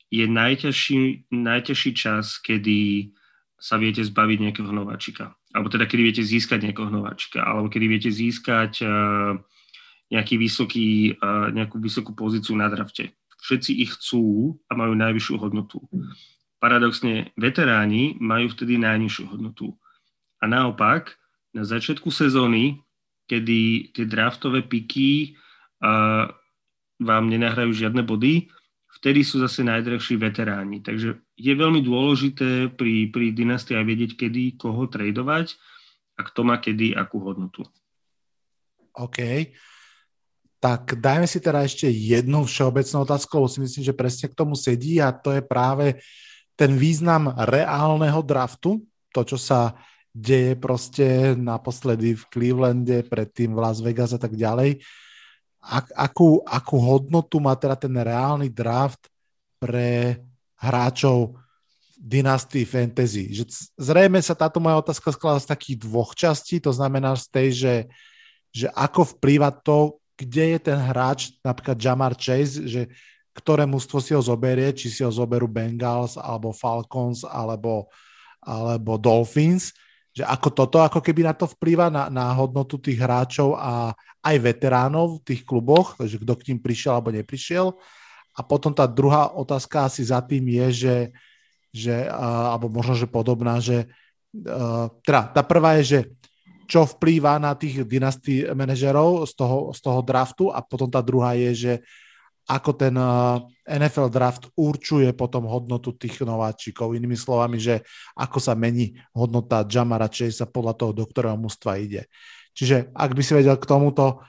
[0.09, 3.13] je najťažší, najťažší čas, kedy
[3.59, 5.35] sa viete zbaviť nejakého nováčika.
[5.53, 7.43] Alebo teda, kedy viete získať nejakého nováčika.
[7.43, 9.37] Alebo kedy viete získať uh,
[10.09, 11.21] nejaký vysoký,
[11.53, 13.13] nejakú vysokú pozíciu na drafte.
[13.45, 15.85] Všetci ich chcú a majú najvyššiu hodnotu.
[16.59, 19.77] Paradoxne, veteráni majú vtedy najnižšiu hodnotu.
[20.43, 21.15] A naopak,
[21.55, 22.81] na začiatku sezóny,
[23.29, 25.37] kedy tie draftové piky
[26.99, 28.51] vám nenahrajú žiadne body,
[28.99, 30.83] vtedy sú zase najdrahší veteráni.
[30.83, 35.55] Takže je veľmi dôležité pri, pri dynastii aj vedieť, kedy koho tradovať
[36.19, 37.63] a kto má kedy akú hodnotu.
[38.99, 39.53] OK.
[40.59, 44.59] Tak dajme si teda ešte jednu všeobecnú otázku, lebo si myslím, že presne k tomu
[44.59, 46.03] sedí a to je práve
[46.59, 48.83] ten význam reálneho draftu,
[49.15, 49.79] to, čo sa
[50.19, 54.83] deje proste naposledy v Clevelande, predtým v Las Vegas a tak ďalej.
[55.63, 59.07] Ak, akú, akú hodnotu má teda ten reálny draft
[59.63, 60.19] pre
[60.59, 61.39] hráčov
[61.99, 63.31] Dynasty Fantasy.
[63.35, 67.49] Že zrejme sa táto moja otázka skladá z takých dvoch častí, to znamená z tej,
[67.55, 67.75] že,
[68.55, 72.83] že ako vplýva to, kde je ten hráč, napríklad Jamar Chase, že
[73.35, 77.87] ktoré mužstvo si ho zoberie, či si ho zoberú Bengals, alebo Falcons, alebo,
[78.43, 79.71] alebo Dolphins,
[80.19, 83.95] že ako toto, ako keby na to vplýva na, na hodnotu tých hráčov a
[84.27, 87.71] aj veteránov v tých kluboch, že kto k tým prišiel alebo neprišiel.
[88.35, 90.97] A potom tá druhá otázka asi za tým je, že,
[91.71, 93.87] že alebo možno, že podobná, že
[95.07, 96.01] teda tá prvá je, že
[96.67, 101.39] čo vplýva na tých dynastí manažerov z toho, z toho draftu a potom tá druhá
[101.39, 101.73] je, že
[102.49, 102.97] ako ten
[103.69, 106.97] NFL draft určuje potom hodnotu tých nováčikov.
[106.97, 107.85] Inými slovami, že
[108.17, 112.09] ako sa mení hodnota Jamara Chase podľa toho, do ktorého mužstva ide.
[112.57, 114.25] Čiže ak by si vedel k tomuto,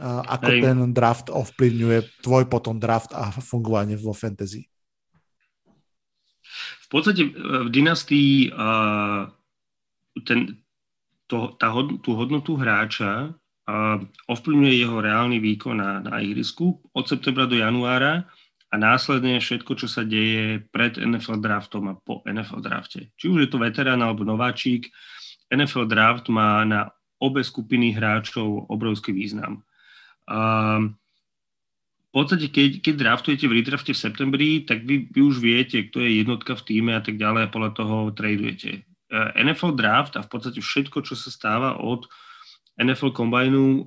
[0.00, 0.60] ako Hej.
[0.64, 4.64] ten draft ovplyvňuje tvoj potom draft a fungovanie vo fantasy.
[6.80, 8.50] V podstate e, v dynastii
[10.24, 10.38] ten,
[11.30, 11.70] to, tá
[12.02, 13.36] tú hodnotu hráča
[14.28, 18.26] ovplyvňuje jeho reálny výkon na, na ihrisku od septembra do januára
[18.70, 23.10] a následne všetko, čo sa deje pred NFL draftom a po NFL drafte.
[23.18, 24.88] Či už je to veterán alebo nováčik,
[25.50, 29.66] NFL draft má na obe skupiny hráčov obrovský význam.
[30.30, 30.94] Um,
[32.10, 36.02] v podstate, keď, keď draftujete v redrafte v septembri, tak vy, vy už viete, kto
[36.02, 38.86] je jednotka v týme a tak ďalej a podľa toho tradujete.
[39.10, 42.06] Uh, NFL draft a v podstate všetko, čo sa stáva od
[42.80, 43.84] NFL Combineu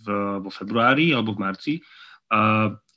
[0.00, 0.06] v,
[0.40, 1.74] vo februári alebo v marci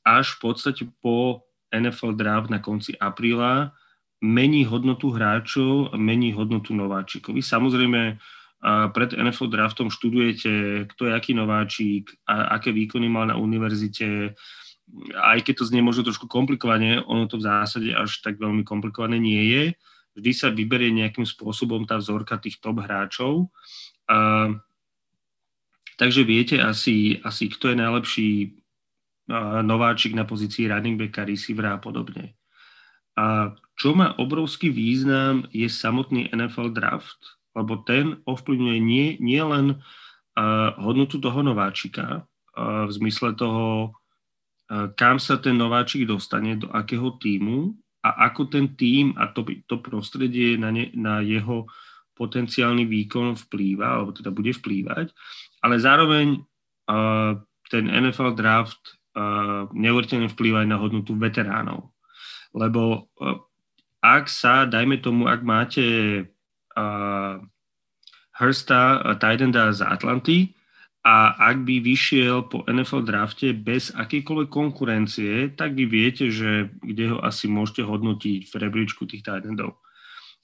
[0.02, 3.72] až v podstate po NFL draft na konci apríla
[4.22, 7.34] mení hodnotu hráčov, mení hodnotu nováčikov.
[7.34, 8.22] Vy samozrejme
[8.94, 14.38] pred NFL draftom študujete, kto je aký nováčik, a aké výkony mal na univerzite,
[15.18, 19.18] aj keď to znie možno trošku komplikovane, ono to v zásade až tak veľmi komplikované
[19.18, 19.64] nie je.
[20.14, 23.50] Vždy sa vyberie nejakým spôsobom tá vzorka tých top hráčov
[24.12, 24.18] a,
[25.96, 28.30] takže viete asi, asi, kto je najlepší
[29.64, 32.36] nováčik na pozícii running backa, receivera a podobne.
[33.16, 39.76] A čo má obrovský význam je samotný NFL draft, lebo ten ovplyvňuje nie, nie len
[39.76, 46.72] uh, hodnotu toho nováčika uh, v zmysle toho, uh, kam sa ten nováčik dostane, do
[46.72, 51.68] akého týmu a ako ten tým a to, to prostredie na, ne, na jeho
[52.22, 55.10] potenciálny výkon vplýva, alebo teda bude vplývať,
[55.66, 57.34] ale zároveň uh,
[57.74, 61.90] ten NFL draft uh, neuveriteľne vplýva aj na hodnotu veteránov.
[62.54, 63.42] Lebo uh,
[64.06, 65.86] ak sa, dajme tomu, ak máte
[66.78, 67.34] uh,
[68.38, 70.54] Hursta, uh, Tidenda z Atlanty
[71.02, 77.18] a ak by vyšiel po NFL drafte bez akýkoľvek konkurencie, tak vy viete, že kde
[77.18, 79.82] ho asi môžete hodnotiť v rebríčku tých Tidendov.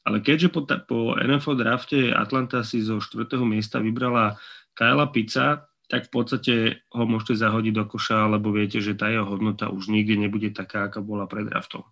[0.07, 3.27] Ale keďže po, po NFL drafte Atlanta si zo 4.
[3.43, 4.39] miesta vybrala
[4.71, 6.53] Kyla Pizza, tak v podstate
[6.95, 10.87] ho môžete zahodiť do koša, lebo viete, že tá jeho hodnota už nikdy nebude taká,
[10.87, 11.83] aká bola pred draftom.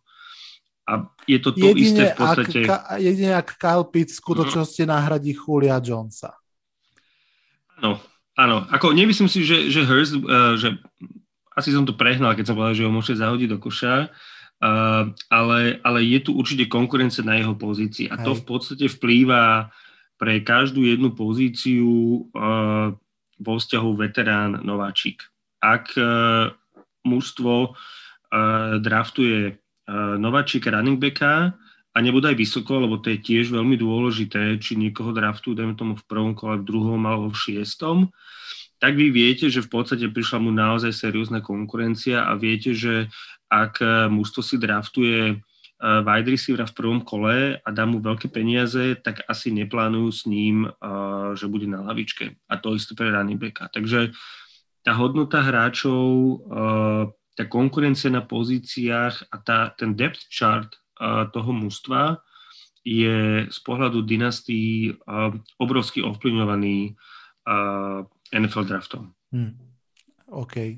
[0.87, 2.59] A je to to jedine isté v podstate...
[2.71, 4.89] Ak, jedine ak Kyle Pitts v skutočnosti mm.
[4.91, 6.39] nahradí Julia Jonesa.
[7.81, 7.99] Áno,
[8.39, 8.63] áno.
[8.71, 10.77] Ako nemyslím si, že, že Hurst, uh, že
[11.51, 14.07] asi som to prehnal, keď som povedal, že ho môžete zahodiť do koša,
[15.29, 19.69] ale, ale je tu určite konkurencia na jeho pozícii a to v podstate vplýva
[20.15, 22.95] pre každú jednu pozíciu uh,
[23.35, 25.27] vo vzťahu veterán nováčik.
[25.59, 26.55] Ak uh,
[27.03, 27.75] mužstvo
[28.81, 29.55] draftuje
[30.17, 31.55] nováčika running backa
[31.93, 35.93] a nebude aj vysoko, lebo to je tiež veľmi dôležité, či niekoho draftujú, dajme tomu
[35.95, 38.11] v prvom kole, v druhom alebo v šiestom,
[38.81, 43.07] tak vy viete, že v podstate prišla mu naozaj seriózna konkurencia a viete, že
[43.49, 45.35] ak e, mužstvo si draftuje e,
[45.79, 50.65] wide receiver v prvom kole a dá mu veľké peniaze, tak asi neplánujú s ním,
[50.65, 50.69] e,
[51.37, 52.35] že bude na lavičke.
[52.49, 53.69] A to isté pre running backa.
[53.69, 54.11] Takže
[54.85, 56.45] tá hodnota hráčov,
[57.33, 60.77] tá konkurencia na pozíciách a tá, ten depth chart
[61.33, 62.21] toho mužstva
[62.85, 64.93] je z pohľadu dynastii
[65.57, 66.93] obrovsky ovplyvňovaný
[68.29, 69.09] NFL draftom.
[69.33, 69.57] Hmm.
[70.29, 70.77] OK.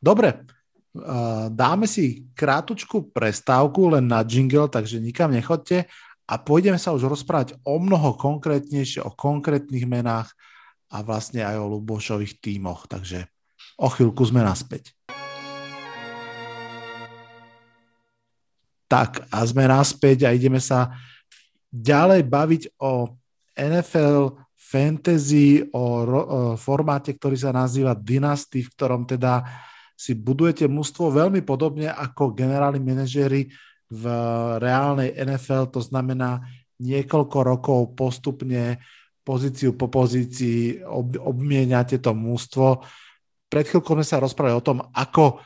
[0.00, 0.48] Dobre,
[1.54, 5.86] dáme si krátučku prestávku len na jingle, takže nikam nechodte
[6.26, 10.34] a pôjdeme sa už rozprávať o mnoho konkrétnejšie, o konkrétnych menách
[10.90, 12.90] a vlastne aj o Lubošových tímoch.
[12.90, 13.26] Takže
[13.78, 14.94] o chvíľku sme naspäť.
[18.90, 20.90] Tak a sme naspäť a ideme sa
[21.70, 23.14] ďalej baviť o
[23.54, 29.46] NFL fantasy, o, ro- o formáte, ktorý sa nazýva Dynasty, v ktorom teda
[30.00, 33.52] si budujete mužstvo veľmi podobne ako generálni manažéri
[33.92, 34.04] v
[34.56, 36.40] reálnej NFL, to znamená
[36.80, 38.80] niekoľko rokov postupne
[39.20, 42.80] pozíciu po pozícii ob, obmieniate to mústvo.
[43.52, 45.44] Pred chvíľkou sme sa rozprávali o tom, ako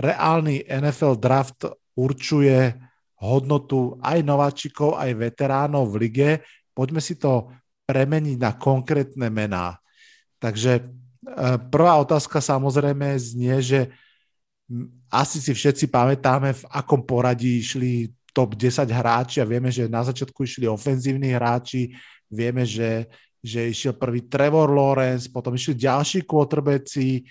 [0.00, 2.72] reálny NFL draft určuje
[3.20, 6.30] hodnotu aj nováčikov, aj veteránov v lige.
[6.72, 7.52] Poďme si to
[7.84, 9.76] premeniť na konkrétne mená.
[10.40, 11.03] Takže
[11.72, 13.80] prvá otázka samozrejme znie, že
[15.12, 20.02] asi si všetci pamätáme, v akom poradí išli top 10 hráči a vieme, že na
[20.02, 21.94] začiatku išli ofenzívni hráči,
[22.26, 23.06] vieme, že,
[23.38, 27.22] že išiel prvý Trevor Lawrence, potom išli ďalší quarterbacki,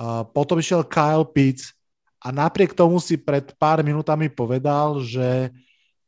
[0.00, 1.76] uh, potom išiel Kyle Pitts
[2.24, 5.52] a napriek tomu si pred pár minútami povedal, že,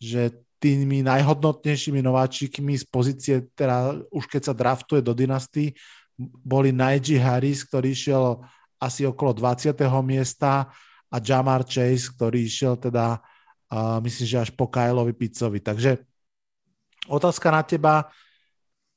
[0.01, 5.73] že tými najhodnotnejšími nováčikmi z pozície, teda už keď sa draftuje do dynasty,
[6.45, 8.45] boli Najee Harris, ktorý išiel
[8.81, 9.77] asi okolo 20.
[10.05, 10.69] miesta
[11.09, 13.21] a Jamar Chase, ktorý išiel teda
[13.73, 15.61] uh, myslím, že až po Kyleovi Picovi.
[15.61, 16.01] Takže
[17.09, 17.95] otázka na teba,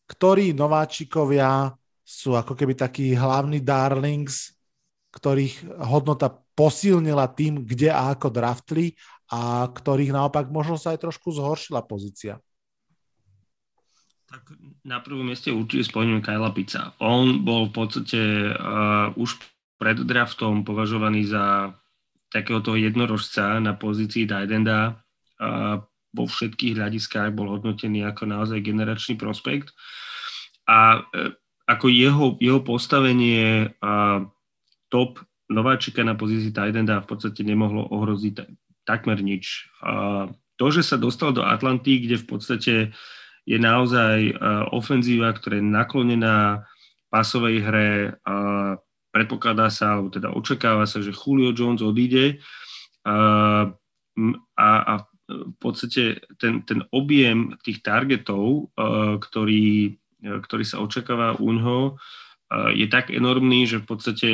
[0.07, 1.71] ktorí nováčikovia
[2.03, 4.51] sú ako keby takí hlavní darlings,
[5.15, 8.93] ktorých hodnota posilnila tým, kde a ako draftli
[9.31, 12.37] a ktorých naopak možno sa aj trošku zhoršila pozícia.
[14.33, 14.49] Tak
[14.81, 16.97] na prvom mieste určite spomeniem Kyla Pica.
[16.97, 19.37] On bol v podstate uh, už
[19.77, 21.77] pred draftom považovaný za
[22.33, 24.97] takého toho jednorožca na pozícii Tidenda.
[25.37, 25.85] Uh,
[26.17, 29.69] vo všetkých hľadiskách bol hodnotený ako naozaj generačný prospekt.
[30.65, 31.29] A uh,
[31.69, 34.25] ako jeho, jeho postavenie uh,
[34.89, 38.49] top nováčika na pozícii Tidenda v podstate nemohlo ohroziť
[38.81, 39.69] takmer nič.
[40.59, 42.73] To, že sa dostal do Atlanty, kde v podstate
[43.43, 44.35] je naozaj
[44.71, 46.63] ofenzíva, ktorá je naklonená
[47.11, 47.89] pasovej hre,
[49.13, 52.41] predpokladá sa, alebo teda očakáva sa, že Julio Jones odíde.
[53.03, 53.69] A,
[54.57, 54.93] a
[55.27, 58.71] v podstate ten, ten objem tých targetov,
[59.19, 61.79] ktorý, ktorý sa očakáva u ňoho,
[62.73, 64.29] je tak enormný, že v podstate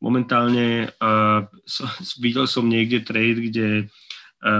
[0.00, 0.88] Momentálne
[2.24, 3.68] videl som niekde trade, kde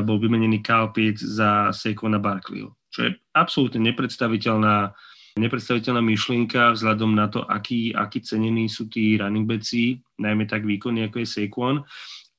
[0.05, 4.93] bol vymenený Kyle Pitts za Saquona Barkleyho, čo je absolútne nepredstaviteľná,
[5.39, 11.07] nepredstaviteľná myšlienka vzhľadom na to, aký, aký cenení sú tí running backi, najmä tak výkonní,
[11.07, 11.77] ako je Saquon,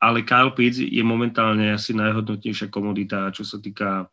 [0.04, 4.12] ale Kyle Pitts je momentálne asi najhodnotnejšia komodita, čo sa týka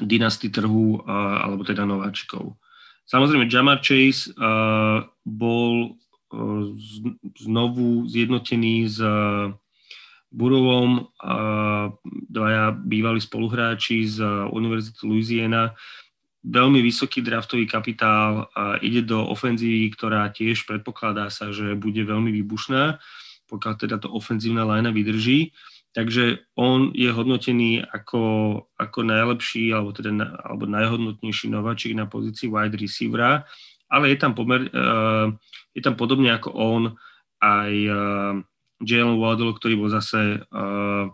[0.00, 2.58] dynasty trhu, alebo teda nováčikov.
[3.08, 4.32] Samozrejme, Jamar Chase
[5.24, 5.96] bol
[7.40, 9.00] znovu zjednotený s
[10.28, 11.08] Burovom,
[12.28, 14.20] dvaja bývalí spoluhráči z
[14.52, 15.72] Univerzity Louisiana.
[16.44, 18.46] Veľmi vysoký draftový kapitál,
[18.84, 23.00] ide do ofenzívy, ktorá tiež predpokladá sa, že bude veľmi výbušná,
[23.48, 25.56] pokiaľ teda to ofenzívna lajna vydrží.
[25.96, 28.22] Takže on je hodnotený ako,
[28.76, 30.12] ako najlepší alebo, teda,
[30.44, 33.48] alebo najhodnotnejší nováčik na pozícii wide receivera
[33.88, 35.32] ale je tam, pomer, uh,
[35.72, 36.82] je tam podobne ako on
[37.40, 38.32] aj uh,
[38.82, 41.04] Jalen Waddle, ktorý bol zase, uh,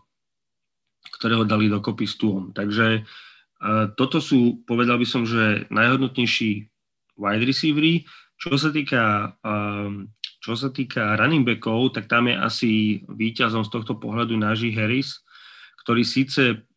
[1.21, 2.53] ktorého dali dokopy s Tuom.
[2.53, 6.69] Takže uh, toto sú, povedal by som, že najhodnotnejší
[7.17, 8.05] wide receivery.
[8.37, 10.13] Čo sa týka, um,
[10.45, 12.71] čo sa týka running backov, tak tam je asi
[13.09, 15.25] víťazom z tohto pohľadu Najee Harris,
[15.81, 16.69] ktorý síce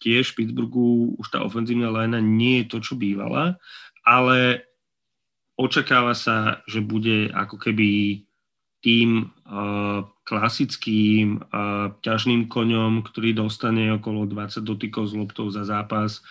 [0.00, 3.60] tiež v Pittsburghu už tá ofenzívna lajna nie je to, čo bývala,
[4.00, 4.64] ale
[5.60, 8.24] očakáva sa, že bude ako keby
[8.80, 16.24] tým uh, klasickým uh, ťažným koňom, ktorý dostane okolo 20 dotykov z loptou za zápas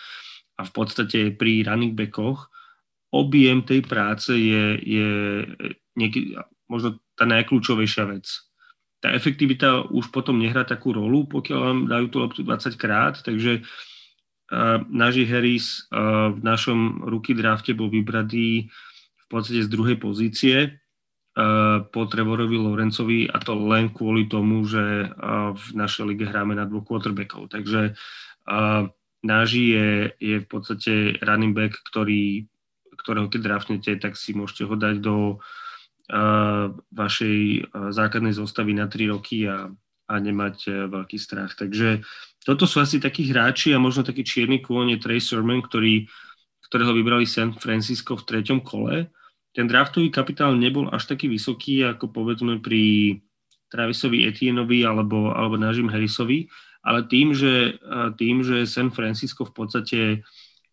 [0.57, 2.49] a v podstate pri running backoch
[3.09, 5.09] objem tej práce je, je
[5.97, 6.37] nieký,
[6.69, 8.25] možno tá najkľúčovejšia vec.
[9.01, 13.61] Tá efektivita už potom nehrá takú rolu, pokiaľ vám dajú tú loptu 20 krát, takže
[13.61, 18.69] uh, Naži Harris uh, v našom ruky drafte bol vybratý
[19.29, 20.81] podstate z druhej pozície
[21.37, 26.55] uh, po Trevorovi Lorencovi a to len kvôli tomu, že uh, v našej lige hráme
[26.55, 27.51] na dvoch quarterbackov.
[27.51, 28.89] Takže uh,
[29.19, 32.47] Náži je, je v podstate running back, ktorý,
[33.03, 35.43] ktorého keď draftnete, tak si môžete ho dať do
[36.89, 39.69] vašej základnej zostavy na 3 roky a,
[40.09, 41.53] a nemať veľký strach.
[41.53, 42.01] Takže
[42.41, 46.09] toto sú asi takí hráči a možno taký čierny kôň je Trey Sermon, ktorý,
[46.65, 49.13] ktorého vybrali San Francisco v treťom kole
[49.55, 53.17] ten draftový kapitál nebol až taký vysoký, ako povedzme pri
[53.69, 56.49] Travisovi Etienovi alebo, alebo Najim Harrisovi,
[56.85, 57.77] ale tým že,
[58.17, 59.99] tým, že San Francisco v podstate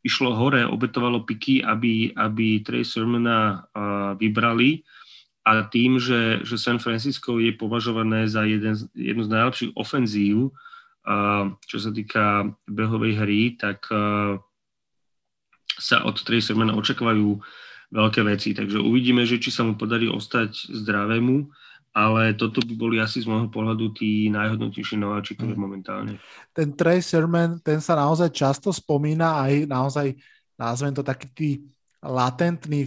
[0.06, 3.66] išlo hore, obetovalo piky, aby, aby Trey Sermona
[4.16, 4.86] vybrali
[5.42, 10.54] a tým, že, že San Francisco je považované za jeden, jednu z najlepších ofenzív
[11.62, 13.86] čo sa týka behovej hry, tak
[15.76, 17.38] sa od Tracermana očakávajú
[17.90, 18.54] veľké veci.
[18.54, 21.46] Takže uvidíme, že či sa mu podarí ostať zdravému,
[21.96, 25.62] ale toto by boli asi z môjho pohľadu tí najhodnotnejší nováčikovia mm.
[25.62, 26.12] momentálne.
[26.52, 30.12] Ten Tracerman, ten sa naozaj často spomína aj naozaj,
[30.60, 31.50] nazvem to taký tí
[32.04, 32.84] latentní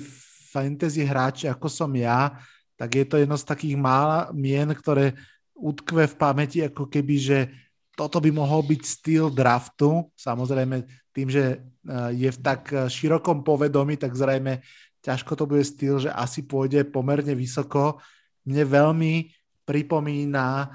[0.54, 2.38] fantasy hráči, ako som ja,
[2.78, 5.18] tak je to jedno z takých mála mien, ktoré
[5.58, 7.40] utkve v pamäti, ako keby, že
[7.98, 10.08] toto by mohol byť styl draftu.
[10.16, 11.58] Samozrejme, tým, že e,
[12.16, 14.64] je v tak e, širokom povedomí, tak zrejme
[15.04, 18.00] ťažko to bude styl, že asi pôjde pomerne vysoko.
[18.44, 19.14] Mne veľmi
[19.64, 20.68] pripomína e,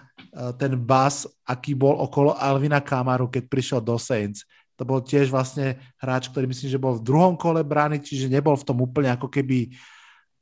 [0.55, 4.47] ten bas, aký bol okolo Alvina Kamaru, keď prišiel do Saints.
[4.75, 8.59] To bol tiež vlastne hráč, ktorý myslím, že bol v druhom kole brány, čiže nebol
[8.59, 9.71] v tom úplne ako keby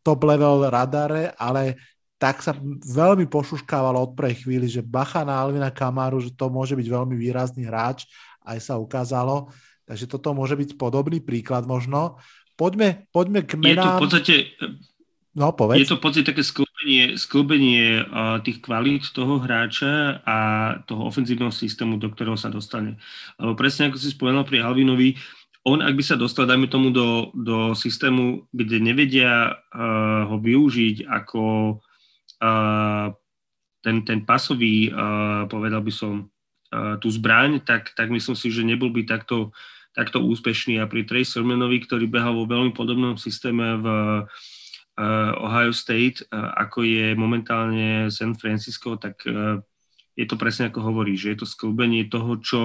[0.00, 1.76] top level radare, ale
[2.16, 2.54] tak sa
[2.86, 7.18] veľmi pošuškávalo od prvej chvíli, že bacha na Alvina Kamaru, že to môže byť veľmi
[7.18, 8.06] výrazný hráč,
[8.46, 9.50] aj sa ukázalo.
[9.82, 12.22] Takže toto môže byť podobný príklad možno.
[12.62, 13.66] Poďme, poďme k menám.
[13.66, 14.34] Je to v podstate,
[15.34, 15.82] no, povedz.
[15.82, 20.38] Je to v podstate také sklbenie, sklbenie uh, tých kvalít toho hráča a
[20.86, 23.02] toho ofenzívneho systému, do ktorého sa dostane.
[23.42, 25.18] Lebo presne ako si spomenul pri Alvinovi,
[25.66, 31.10] on, ak by sa dostal, dajme tomu, do, do systému, kde nevedia uh, ho využiť
[31.10, 31.42] ako
[33.86, 34.90] ten, ten pasový,
[35.46, 36.26] povedal by som,
[36.98, 39.54] tú zbraň, tak, tak myslím si, že nebol by takto,
[39.92, 40.80] takto úspešný.
[40.80, 43.86] A pri Trey Sermanovi, ktorý behal vo veľmi podobnom systéme v
[45.40, 49.24] Ohio State, ako je momentálne San Francisco, tak
[50.12, 52.60] je to presne ako hovorí, že je to sklbenie toho, čo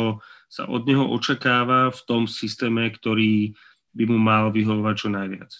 [0.51, 3.55] sa od neho očakáva v tom systéme, ktorý
[3.95, 5.51] by mu mal vyhovovať čo najviac.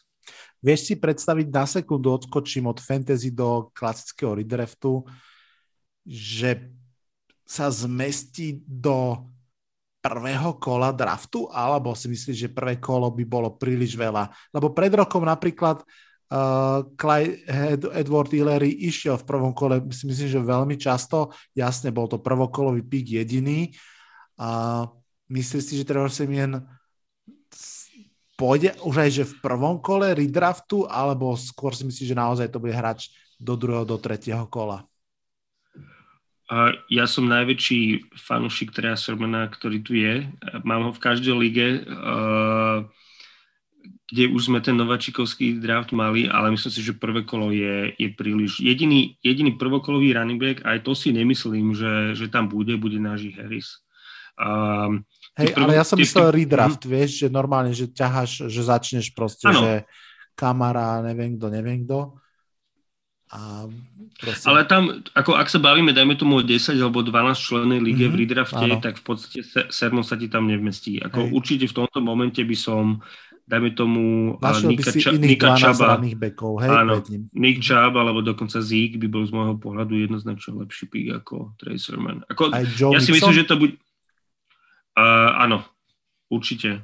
[0.60, 5.08] Vieš si predstaviť, na sekundu odskočím od fantasy do klasického redraftu,
[6.04, 6.72] že
[7.48, 9.24] sa zmestí do
[10.08, 14.32] prvého kola draftu, alebo si myslíš, že prvé kolo by bolo príliš veľa?
[14.56, 17.44] Lebo pred rokom napríklad uh, Clyde
[17.92, 22.88] Edward Hillary išiel v prvom kole, si myslím, že veľmi často, jasne, bol to prvokolový
[22.88, 23.76] pík jediný.
[24.40, 24.88] Uh,
[25.28, 26.64] myslíš si, že Trevor Simeon
[28.40, 32.64] pôjde už aj že v prvom kole redraftu, alebo skôr si myslíš, že naozaj to
[32.64, 34.88] bude hráč do druhého, do tretieho kola?
[36.88, 40.32] Ja som najväčší fanúšik Treja Sermana, ktorý tu je.
[40.64, 41.68] Mám ho v každej lige,
[44.08, 48.08] kde už sme ten nováčikovský draft mali, ale myslím si, že prvé kolo je, je
[48.16, 48.64] príliš...
[48.64, 53.28] Jediný, jediný prvokolový running back, aj to si nemyslím, že, že tam bude, bude náš
[53.36, 53.84] Harris.
[54.40, 55.04] Um,
[55.36, 56.90] Hej, ale ja som myslel redraft, mm.
[56.90, 59.60] vieš, že normálne, že ťaháš, že začneš proste, ano.
[59.60, 59.72] že
[60.40, 62.16] kamara, neviem kto, neviem kto.
[63.28, 63.68] A
[64.24, 64.48] proste...
[64.48, 68.16] Ale tam, ako ak sa bavíme, dajme tomu o 10 alebo 12 člennej lige mm-hmm,
[68.16, 68.80] v redrafte, ano.
[68.80, 71.04] tak v podstate Sermon sa ti tam nevmestí.
[71.04, 71.32] Ako Hej.
[71.36, 73.04] určite v tomto momente by som
[73.48, 77.00] dajme tomu Našiel Nika, Ča- Nika Čaba, bekov, hej, áno,
[77.32, 82.28] Nick Chubb alebo dokonca Zeke by bol z môjho pohľadu jednoznačne lepší pík ako Tracerman.
[82.28, 83.08] Ako, Aj Joe ja Mixon?
[83.08, 83.80] si myslím, že to bude
[84.98, 85.62] Uh, áno,
[86.26, 86.82] určite.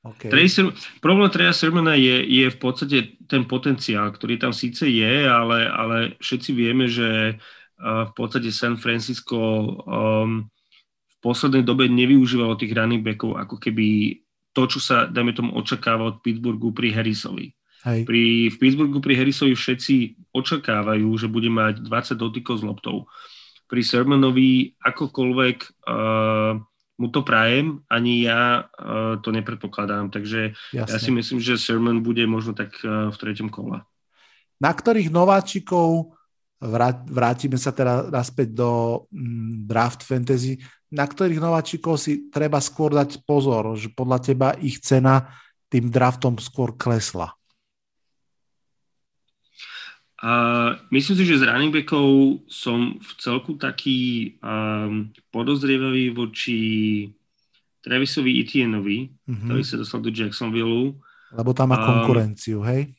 [0.00, 0.32] Okay.
[0.32, 0.72] Tracer,
[1.04, 5.96] problém Treja Sermana je, je v podstate ten potenciál, ktorý tam síce je, ale, ale
[6.24, 9.36] všetci vieme, že uh, v podstate San Francisco
[9.84, 10.48] um,
[11.04, 14.16] v poslednej dobe nevyužívalo tých running backov ako keby
[14.56, 17.52] to, čo sa, dajme tomu, očakáva od Pittsburghu pri Harrisovi.
[17.84, 18.08] Hej.
[18.08, 19.94] Pri, v Pittsburghu pri Harrisovi všetci
[20.32, 22.96] očakávajú, že bude mať 20 dotykov s loptou.
[23.68, 26.56] Pri Sermanovi akokoľvek uh,
[27.00, 30.12] mu to prajem, ani ja uh, to nepredpokladám.
[30.12, 30.92] Takže Jasne.
[30.92, 33.80] ja si myslím, že Sermon bude možno tak uh, v treťom kole.
[34.60, 36.12] Na ktorých nováčikov,
[36.60, 38.70] vrát, vrátime sa teda naspäť do
[39.08, 40.60] mm, draft fantasy,
[40.92, 45.32] na ktorých nováčikov si treba skôr dať pozor, že podľa teba ich cena
[45.72, 47.32] tým draftom skôr klesla?
[50.20, 56.60] Uh, myslím si, že z running backov som v celku taký um, podozrievavý voči
[57.80, 59.48] Travisovi Etienovi, mm-hmm.
[59.48, 61.00] ktorý sa dostal do Jacksonville.
[61.32, 62.92] Lebo tam má konkurenciu, um, hej?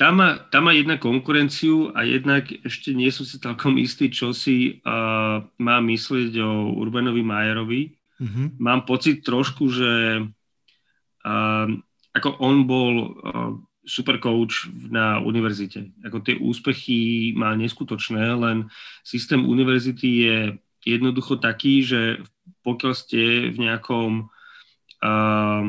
[0.00, 4.32] Tam má, tam má jedna konkurenciu a jednak ešte nie som si celkom istý, čo
[4.32, 7.92] si uh, má myslieť o Urbanovi Majerovi.
[8.16, 8.56] Mm-hmm.
[8.56, 9.92] Mám pocit trošku, že
[11.28, 11.68] uh,
[12.16, 13.52] ako on bol uh,
[13.82, 15.90] super coach na univerzite.
[16.06, 18.70] Ako tie úspechy má neskutočné, len
[19.02, 20.36] systém univerzity je
[20.86, 22.22] jednoducho taký, že
[22.62, 25.62] pokiaľ ste v nejakom uh,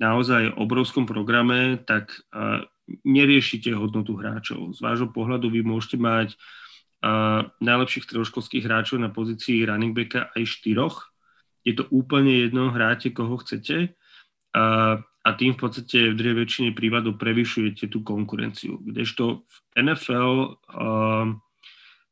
[0.00, 2.64] naozaj obrovskom programe, tak uh,
[3.04, 4.72] neriešite hodnotu hráčov.
[4.72, 6.28] Z vášho pohľadu vy môžete mať
[7.04, 11.12] uh, najlepších stredoškolských hráčov na pozícii running backa aj štyroch.
[11.68, 13.92] Je to úplne jedno, hráte koho chcete
[14.56, 18.80] uh, a tým v podstate v druhej väčšine prípadov prevyšujete tú konkurenciu.
[18.80, 21.36] Kdežto v NFL uh,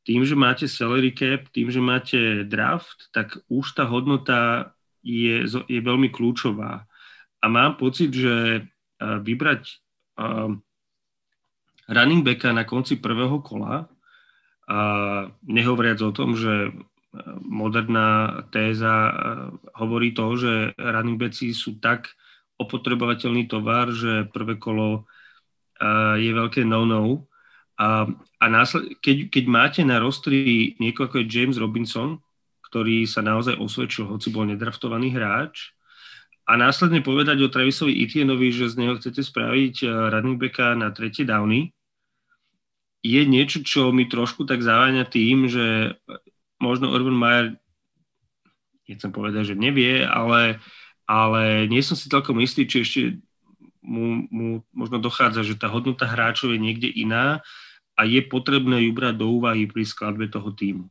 [0.05, 5.81] tým, že máte salary cap, tým, že máte draft, tak už tá hodnota je, je
[5.81, 6.85] veľmi kľúčová.
[7.41, 9.65] A mám pocit, že uh, vybrať
[10.21, 10.53] uh,
[11.89, 13.89] running backa na konci prvého kola,
[14.67, 14.79] a
[15.47, 16.75] nehovoriac o tom, že
[17.39, 19.15] moderná téza
[19.79, 22.11] hovorí to, že running backi sú tak
[22.57, 25.05] opotrebovateľný tovar, že prvé kolo
[26.17, 27.29] je veľké no-no.
[27.77, 28.09] A,
[28.41, 32.17] a násled, keď, keď máte na rostri niekoho ako je James Robinson,
[32.65, 35.77] ktorý sa naozaj osvedčil, hoci bol nedraftovaný hráč,
[36.47, 39.83] a následne povedať o Travisovi Etienovi, že z neho chcete spraviť
[40.15, 41.75] running backa na tretie downy,
[43.03, 45.99] je niečo, čo mi trošku tak zaváňa tým, že
[46.63, 47.47] možno Urban Meyer,
[48.87, 50.63] nechcem povedať, že nevie, ale,
[51.07, 53.01] ale nie som si celkom istý, či ešte
[53.79, 57.41] mu, mu možno dochádza, že tá hodnota hráčov je niekde iná
[57.95, 60.91] a je potrebné ju brať do úvahy pri skladbe toho týmu.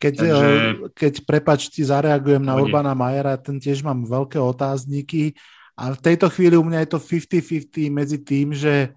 [0.00, 5.36] Keď, Takže, eh, keď prepač, ti zareagujem na Urbana Majera, ten tiež mám veľké otázniky
[5.76, 8.96] a v tejto chvíli u mňa je to 50-50 medzi tým, že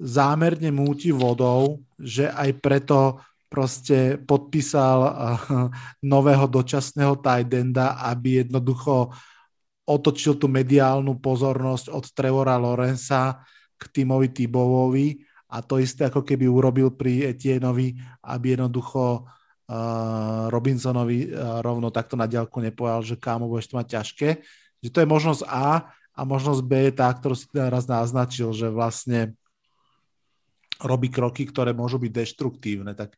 [0.00, 5.12] zámerne múti vodou, že aj preto proste podpísal uh,
[6.04, 9.12] nového dočasného tijdenda, aby jednoducho
[9.88, 13.40] otočil tú mediálnu pozornosť od Trevora Lorenza
[13.80, 15.16] k Timovi Tibovovi
[15.48, 17.96] a to isté ako keby urobil pri Etienovi,
[18.28, 23.88] aby jednoducho uh, Robinsonovi uh, rovno takto na diálku nepovedal, že kámo, budeš to mať
[23.96, 24.28] ťažké.
[24.84, 28.68] Že to je možnosť A a možnosť B je tá, ktorú si teraz naznačil, že
[28.68, 29.32] vlastne
[30.84, 33.16] robí kroky, ktoré môžu byť deštruktívne, tak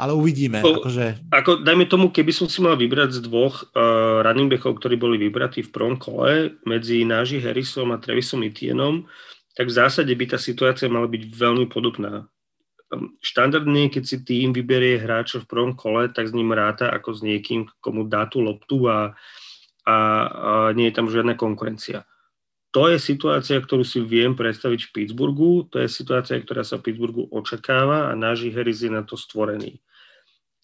[0.00, 0.64] ale uvidíme.
[0.64, 1.06] Ako, akože...
[1.28, 5.20] ako, dajme tomu, keby som si mal vybrať z dvoch uh, running backov, ktorí boli
[5.20, 9.04] vybratí v prvom kole medzi Náži Harrisom a Travisom Etienom,
[9.52, 12.24] tak v zásade by tá situácia mala byť veľmi podobná.
[12.88, 17.12] Um, štandardne, keď si tým vyberie hráča v prvom kole, tak s ním ráta ako
[17.12, 19.12] s niekým, komu dá tú loptu a,
[19.84, 22.08] a, a nie je tam žiadna konkurencia
[22.70, 26.90] to je situácia, ktorú si viem predstaviť v Pittsburghu, to je situácia, ktorá sa v
[26.90, 29.82] Pittsburghu očakáva a náš Harris je na to stvorený.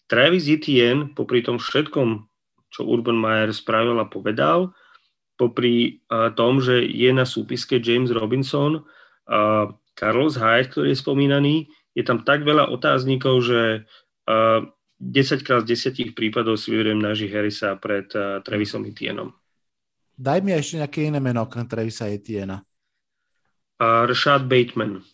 [0.07, 2.27] Travis Etienne, popri tom všetkom,
[2.71, 4.71] čo Urban Meyer spravil a povedal,
[5.37, 6.01] popri
[6.33, 11.55] tom, že je na súpiske James Robinson, uh, Carlos Hyde, ktorý je spomínaný,
[11.93, 13.85] je tam tak veľa otáznikov, že
[14.25, 14.65] uh,
[14.97, 18.09] 10 krát z 10 prípadov si vyberiem náži Harrisa pred
[18.41, 19.29] Travisom Etienom.
[20.17, 22.65] Daj mi ešte nejaké iné meno okrem Travisa Etiena.
[23.77, 25.05] Rashad Bateman.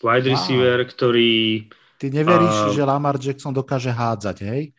[0.00, 1.68] Wide receiver, ktorý...
[2.00, 4.72] Ty neveríš, uh, že Lamar Jackson dokáže hádzať, hej?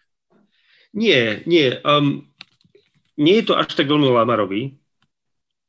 [0.98, 1.78] Nie, nie.
[1.86, 2.34] Um,
[3.14, 4.82] nie je to až tak veľmi Lamarový.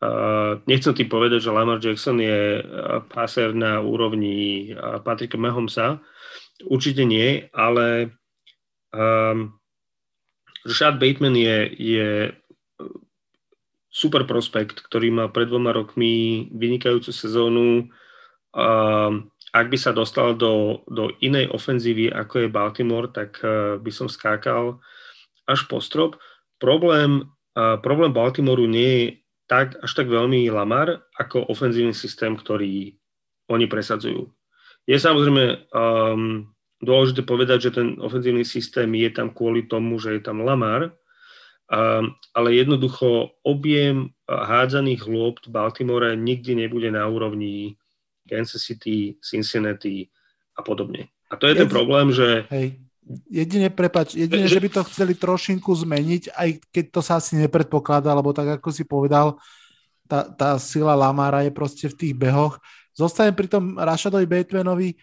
[0.00, 2.64] Uh, nechcem ti povedať, že Lamar Jackson je
[3.12, 4.72] paser na úrovni
[5.05, 6.00] Patricka Mahomesa.
[6.64, 8.16] Určite nie, ale
[8.96, 9.53] um,
[10.64, 12.11] Rashad Bateman je, je
[13.92, 17.92] super prospekt, ktorý má pred dvoma rokmi vynikajúcu sezónu.
[19.53, 24.09] Ak by sa dostal do, do inej ofenzívy, ako je Baltimore, tak e, by som
[24.09, 24.80] skákal
[25.44, 26.16] až po strop.
[26.57, 27.26] Problém,
[27.82, 29.07] problém Baltimoru nie je
[29.50, 32.94] tak, až tak veľmi Lamar, ako ofenzívny systém, ktorý
[33.50, 34.30] oni presadzujú.
[34.86, 36.46] Je samozrejme um,
[36.78, 40.94] dôležité povedať, že ten ofenzívny systém je tam kvôli tomu, že je tam Lamar,
[42.36, 47.80] ale jednoducho objem hádzaných hlôb v Baltimore nikdy nebude na úrovni
[48.32, 50.08] Kansas City, Cincinnati
[50.56, 51.12] a podobne.
[51.28, 52.48] A to je ten problém, že...
[52.48, 52.80] Hej.
[53.28, 58.14] Jedine, prepač, jedine, že by to chceli trošinku zmeniť, aj keď to sa asi nepredpokladá,
[58.14, 59.36] lebo tak ako si povedal,
[60.06, 62.62] tá, tá sila Lamara je proste v tých behoch.
[62.94, 64.94] Zostanem pri tom Rašadovi Batemanovi,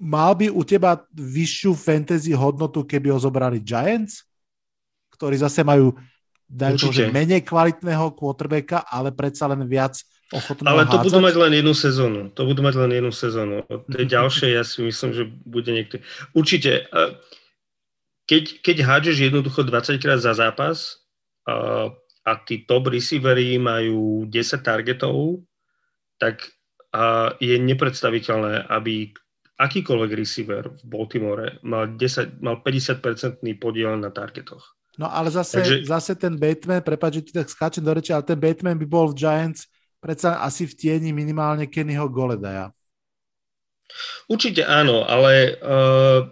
[0.00, 4.24] mal by u teba vyššiu fantasy hodnotu, keby ho zobrali Giants?
[5.20, 5.92] ktorí zase majú
[6.48, 10.00] dajú to, že menej kvalitného quarterbacka, ale predsa len viac
[10.30, 11.06] ochotného Ale to hádzať.
[11.10, 12.20] budú mať len jednu sezónu.
[12.34, 13.56] To budú mať len jednu sezónu.
[13.66, 15.98] Od tej ďalšej ja si myslím, že bude niekto...
[16.32, 16.86] Určite.
[18.30, 21.02] Keď, keď hádžeš jednoducho 20 krát za zápas
[21.44, 21.90] a,
[22.22, 25.42] a tí top receivery majú 10 targetov,
[26.22, 26.46] tak
[26.90, 29.14] a je nepredstaviteľné, aby
[29.60, 34.74] akýkoľvek receiver v Baltimore mal, 10, mal 50-percentný podiel na targetoch.
[34.98, 35.76] No ale zase, Takže...
[35.86, 39.06] zase ten Batman, prepáč, že ti tak skáčem do reči, ale ten Batman by bol
[39.14, 39.70] v Giants
[40.00, 42.72] predsa asi v tieni minimálne Kennyho Goledaja.
[44.30, 46.24] Určite áno, ale uh,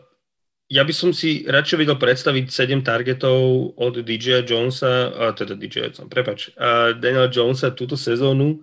[0.68, 5.92] ja by som si radšej vedel predstaviť 7 targetov od DJ Jonesa, a teda DJ,
[6.08, 8.62] prepač, uh, Daniela Jonesa túto sezónu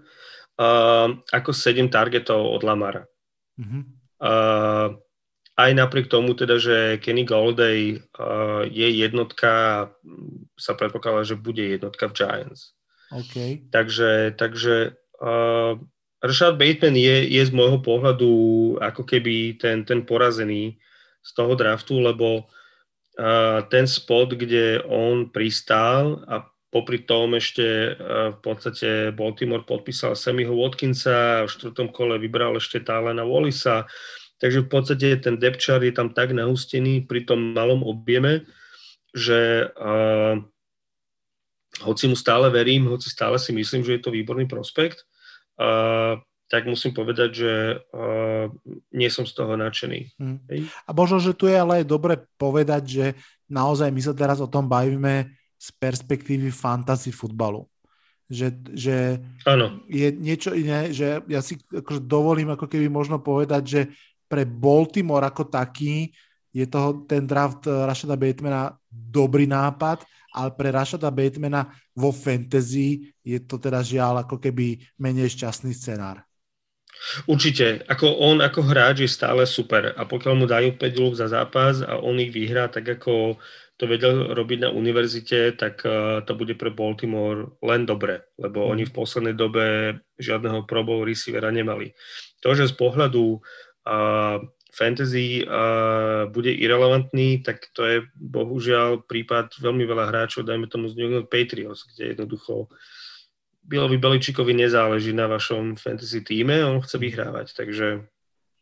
[0.57, 3.03] uh, ako 7 targetov od Lamara.
[3.59, 3.81] Mm-hmm.
[4.19, 4.95] Uh,
[5.55, 9.87] aj napriek tomu teda, že Kenny Golday uh, je jednotka,
[10.59, 12.75] sa predpokladá, že bude jednotka v Giants.
[13.13, 13.65] Okay.
[13.69, 15.77] Takže, takže uh,
[16.25, 18.31] Rashad Bateman je, je z môjho pohľadu
[18.81, 20.81] ako keby ten, ten porazený
[21.21, 28.33] z toho draftu, lebo uh, ten spot, kde on pristál a popri tom ešte uh,
[28.33, 33.85] v podstate Baltimore podpísal Sammyho Watkinsa, v štvrtom kole vybral ešte Talena Wallisa,
[34.41, 38.49] takže v podstate ten depth chart je tam tak nahustený pri tom malom objeme,
[39.13, 40.41] že uh,
[41.83, 45.03] hoci mu stále verím, hoci stále si myslím, že je to výborný prospekt,
[45.59, 46.15] uh,
[46.45, 47.53] tak musím povedať, že
[47.91, 48.47] uh,
[48.93, 50.15] nie som z toho nadšený.
[50.21, 50.39] Hmm.
[50.85, 53.05] A možno, že tu je ale aj dobre povedať, že
[53.49, 57.65] naozaj my sa teraz o tom bavíme z perspektívy fantasy futbalu.
[58.25, 58.97] Že, že
[59.45, 59.85] ano.
[59.85, 63.81] je niečo iné, že ja si akože dovolím ako keby možno povedať, že
[64.25, 66.09] pre Baltimore ako taký
[66.55, 73.39] je toho, ten draft Rashada Batemana dobrý nápad, ale pre Rashada Batemana vo fantasy je
[73.47, 76.19] to teda žiaľ ako keby menej šťastný scenár.
[77.27, 81.27] Určite, ako on ako hráč je stále super a pokiaľ mu dajú 5 úloh za
[81.27, 83.35] zápas a on ich vyhrá tak ako
[83.75, 88.67] to vedel robiť na univerzite, tak uh, to bude pre Baltimore len dobre, lebo mm.
[88.71, 91.91] oni v poslednej dobe žiadneho Pro Bowl receivera nemali.
[92.39, 94.39] To, že z pohľadu uh,
[94.75, 100.99] fantasy uh, bude irrelevantný, tak to je bohužiaľ prípad veľmi veľa hráčov, dajme tomu z
[100.99, 102.67] New England Patriots, kde jednoducho
[103.65, 108.05] Bilovi Beličikovi nezáleží na vašom fantasy týme, on chce vyhrávať, takže...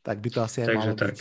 [0.05, 1.09] Tak by to asi aj takže malo tak.
[1.11, 1.19] byť.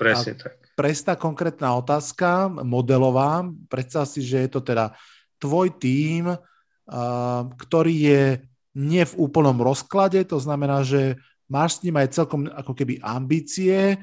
[0.00, 0.54] Presne A tak.
[0.78, 3.44] Presná konkrétna otázka, modelová.
[3.68, 4.96] Predstav si, že je to teda
[5.36, 8.24] tvoj tím, uh, ktorý je
[8.72, 11.20] nie v úplnom rozklade, to znamená, že
[11.50, 13.98] máš s ním aj celkom ako keby ambície,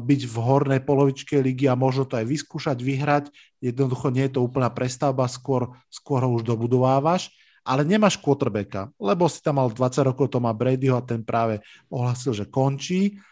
[0.00, 3.24] byť v hornej polovičke ligy a možno to aj vyskúšať, vyhrať.
[3.60, 7.28] Jednoducho nie je to úplná prestavba, skôr, skôr ho už dobudovávaš
[7.62, 12.34] ale nemáš quarterbacka, lebo si tam mal 20 rokov Toma Bradyho a ten práve ohlasil,
[12.34, 13.22] že končí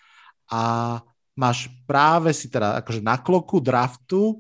[0.47, 0.99] a
[1.35, 4.39] máš práve si teda akože na kloku draftu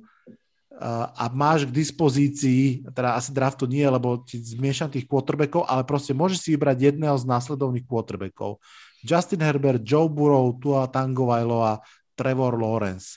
[1.12, 6.16] a máš k dispozícii, teda asi draftu nie, lebo ti zmiešam tých quarterbackov, ale proste
[6.16, 8.56] môžeš si vybrať jedného z následovných quarterbackov.
[9.04, 11.80] Justin Herbert, Joe Burrow, Tua Tangovailoa,
[12.16, 13.16] Trevor Lawrence.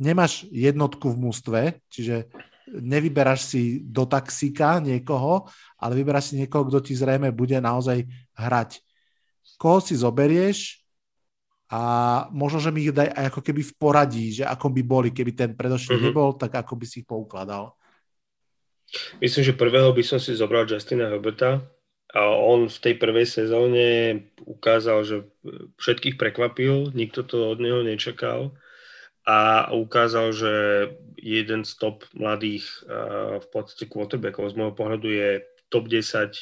[0.00, 1.60] Nemáš jednotku v mústve,
[1.92, 2.32] čiže
[2.70, 8.06] nevyberáš si do taxíka niekoho, ale vyberáš si niekoho, kto ti zrejme bude naozaj
[8.38, 8.80] hrať.
[9.58, 10.80] Koho si zoberieš
[11.70, 11.80] a
[12.34, 15.32] možno, že mi ich daj aj ako keby v poradí, že ako by boli, keby
[15.36, 16.06] ten predošlý mm-hmm.
[16.10, 17.74] nebol, tak ako by si ich poukladal.
[19.22, 21.62] Myslím, že prvého by som si zobral Justina Herberta
[22.10, 23.86] a on v tej prvej sezóne
[24.42, 25.16] ukázal, že
[25.78, 28.58] všetkých prekvapil, nikto to od neho nečakal
[29.22, 30.52] a ukázal, že
[31.14, 32.66] jeden z top mladých
[33.38, 35.30] v podstate quarterbackov z môjho pohľadu je
[35.70, 36.34] top 10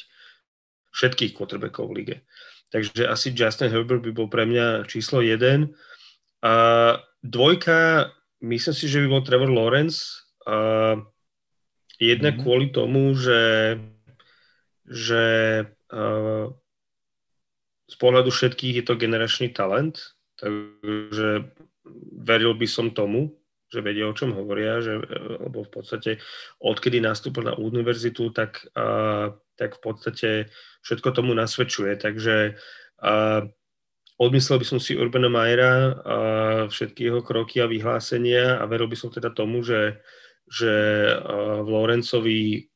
[0.89, 2.17] všetkých quarterbackov v lige.
[2.73, 5.69] Takže asi Justin Herbert by bol pre mňa číslo 1.
[6.45, 6.53] A
[7.21, 8.09] dvojka,
[8.41, 10.25] myslím si, že by bol Trevor Lawrence.
[10.49, 10.97] A
[12.01, 12.45] jednak mm-hmm.
[12.45, 13.75] kvôli tomu, že,
[14.89, 15.25] že
[15.93, 16.49] uh,
[17.89, 21.49] z pohľadu všetkých je to generačný talent, takže
[22.21, 23.33] veril by som tomu,
[23.69, 24.97] že vedia, o čom hovoria, že,
[25.45, 26.11] lebo v podstate
[26.61, 30.29] odkedy nastúpil na univerzitu, tak, a, tak v podstate
[30.81, 31.93] všetko tomu nasvedčuje.
[32.01, 32.57] Takže
[33.01, 33.45] a,
[34.17, 36.17] odmyslel by som si Urbana Majera a
[36.65, 40.01] všetky jeho kroky a vyhlásenia a veril by som teda tomu, že,
[40.49, 40.73] že
[41.61, 42.69] v Lorencovi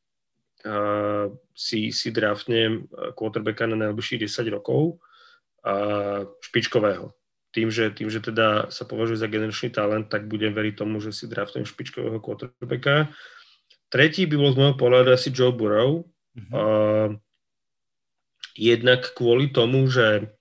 [0.63, 4.97] a, si, si draftne quarterbacka na najbližších 10 rokov
[5.63, 7.11] a, špičkového
[7.53, 11.13] tým, že, tým, že teda sa považuje za generačný talent, tak budem veriť tomu, že
[11.13, 13.13] si draftujem špičkového quarterbacka.
[13.93, 16.01] Tretí by bol z môjho pohľadu asi Joe Burrow.
[16.33, 16.49] Mm-hmm.
[16.49, 17.09] Uh,
[18.57, 20.33] jednak kvôli tomu, že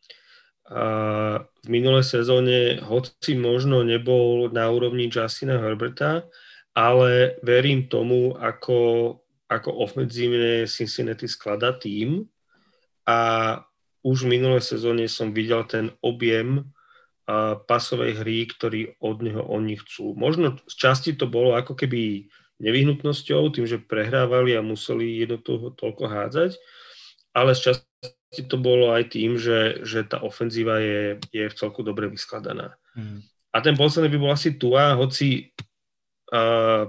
[0.72, 6.24] uh, v minulej sezóne, hoci možno nebol na úrovni Justina Herberta,
[6.72, 9.20] ale verím tomu, ako,
[9.58, 12.24] ako ofenzívne Cincinnati skladá tým
[13.04, 13.18] a
[14.02, 16.66] už v minulej sezóne som videl ten objem
[17.70, 20.18] pasovej hry, ktorý od neho oni chcú.
[20.18, 22.26] Možno z časti to bolo ako keby
[22.58, 26.50] nevyhnutnosťou, tým, že prehrávali a museli jednoducho toľko hádzať,
[27.34, 31.86] ale z časti to bolo aj tým, že, že tá ofenzíva je, je v celku
[31.86, 32.74] dobre vyskladaná.
[32.94, 33.22] Mm.
[33.52, 35.52] A ten posledný by bol asi Tua, hoci
[36.32, 36.88] uh,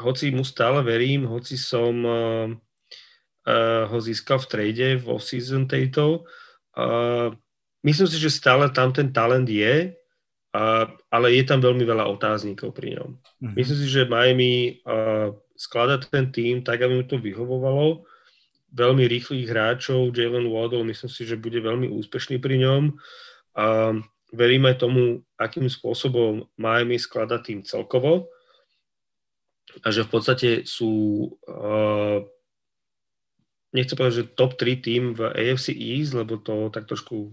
[0.00, 2.48] hoci mu stále verím, hoci som uh,
[3.46, 6.24] uh, ho získal v trade v off-season tejto,
[6.78, 7.28] uh,
[7.84, 12.72] myslím si, že stále tam ten talent je, uh, ale je tam veľmi veľa otáznikov
[12.72, 13.10] pri ňom.
[13.18, 13.54] Mm-hmm.
[13.58, 18.08] Myslím si, že Miami uh, skladá ten tým tak, aby mu to vyhovovalo.
[18.72, 22.96] Veľmi rýchlych hráčov, Jalen Waddle, myslím si, že bude veľmi úspešný pri ňom.
[23.52, 24.00] Uh,
[24.32, 28.32] verím aj tomu, akým spôsobom Miami skladá tým celkovo
[29.80, 30.92] a že v podstate sú,
[31.48, 32.20] uh,
[33.72, 37.32] nechcem povedať, že top 3 tým v AFC East, lebo to tak trošku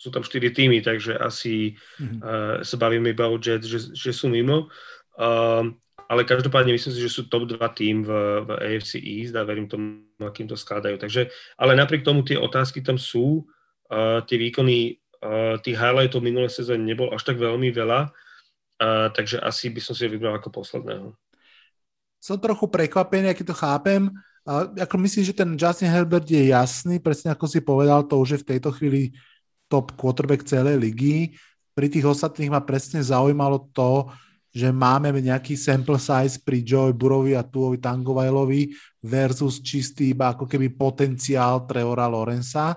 [0.00, 2.20] sú tam 4 týmy, takže asi mm-hmm.
[2.24, 4.72] uh, sa bavíme iba o Jets, že, že sú mimo.
[5.20, 5.76] Uh,
[6.08, 8.10] ale každopádne myslím si, že sú top 2 tým v,
[8.42, 10.96] v AFC East a verím tomu, akým to skladajú.
[10.96, 11.28] Takže,
[11.60, 13.44] ale napriek tomu tie otázky tam sú,
[13.92, 19.38] uh, tie výkony, uh, tých highlightov minulé sezóny nebol až tak veľmi veľa, uh, takže
[19.38, 21.12] asi by som si ho vybral ako posledného
[22.20, 24.12] som trochu prekvapený, aký to chápem.
[24.44, 28.36] A ako myslím, že ten Justin Herbert je jasný, presne ako si povedal, to už
[28.36, 29.16] je v tejto chvíli
[29.72, 31.32] top quarterback celej ligy.
[31.72, 34.12] Pri tých ostatných ma presne zaujímalo to,
[34.50, 38.74] že máme nejaký sample size pri Joey Burovi a Tuovi Tangovajlovi
[39.06, 42.74] versus čistý iba ako keby potenciál Trevora Lorenza.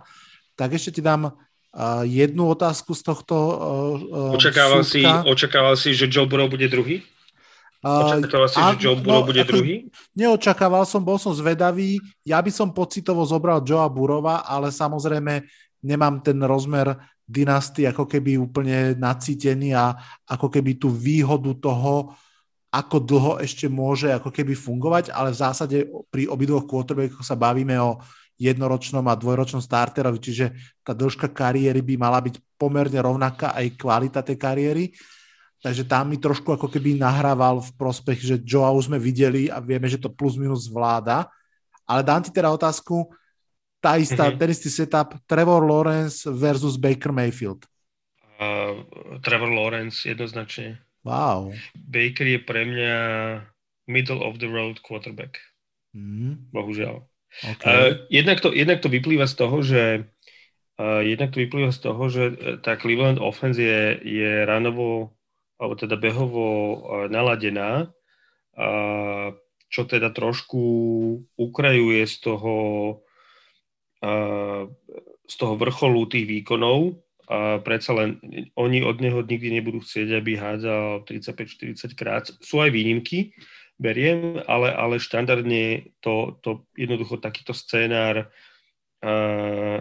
[0.54, 1.34] Tak ešte ti dám
[2.06, 3.34] jednu otázku z tohto
[4.14, 7.02] uh, očakával, si, očakával si, že Joe Burrow bude druhý?
[7.84, 9.76] Očakával si, že Joe Burrow no, bude ako, druhý?
[10.16, 12.00] Neočakával som, bol som zvedavý.
[12.24, 15.44] Ja by som pocitovo zobral Joea Burova, ale samozrejme
[15.84, 16.96] nemám ten rozmer
[17.28, 22.16] dynasty ako keby úplne nacítený a ako keby tú výhodu toho,
[22.74, 25.78] ako dlho ešte môže ako keby fungovať, ale v zásade
[26.10, 28.02] pri obidvoch quarterbackoch sa bavíme o
[28.40, 30.46] jednoročnom a dvojročnom starterovi, čiže
[30.82, 34.90] tá dĺžka kariéry by mala byť pomerne rovnaká aj kvalita tej kariéry.
[35.64, 39.64] Takže tam mi trošku ako keby nahrával v prospech, že Joa už sme videli a
[39.64, 41.32] vieme, že to plus minus zvláda.
[41.88, 43.08] Ale dám ti teda otázku,
[43.80, 44.40] tá istá, mm-hmm.
[44.44, 47.64] ten istý setup, Trevor Lawrence versus Baker Mayfield.
[48.36, 48.84] Uh,
[49.24, 50.84] Trevor Lawrence jednoznačne.
[51.08, 51.56] Wow.
[51.76, 52.96] Baker je pre mňa
[53.88, 55.40] middle of the road quarterback.
[55.96, 56.52] Mm.
[56.52, 57.08] Bohužiaľ.
[57.56, 57.72] Okay.
[57.72, 60.12] Uh, jednak, to, jednak to vyplýva z toho, že
[60.76, 62.24] uh, jednak to vyplýva z toho, že
[62.60, 65.16] tá Cleveland offense je, je ranovo
[65.58, 66.78] alebo teda behovo e,
[67.10, 67.90] naladená,
[69.74, 70.62] čo teda trošku
[71.34, 72.56] ukrajuje z toho,
[75.26, 77.02] z toho vrcholu tých výkonov.
[77.34, 78.22] A predsa len
[78.54, 82.30] oni od neho nikdy nebudú chcieť, aby hádzal 35-40 krát.
[82.46, 83.34] Sú aj výnimky,
[83.82, 89.78] beriem, ale, ale štandardne to, to jednoducho takýto scénár uh,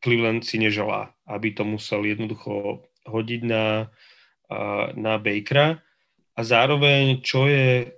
[0.00, 3.92] Cleveland si neželá, aby to musel jednoducho hodiť na
[4.98, 5.78] na Bakera
[6.34, 7.94] a zároveň, čo je,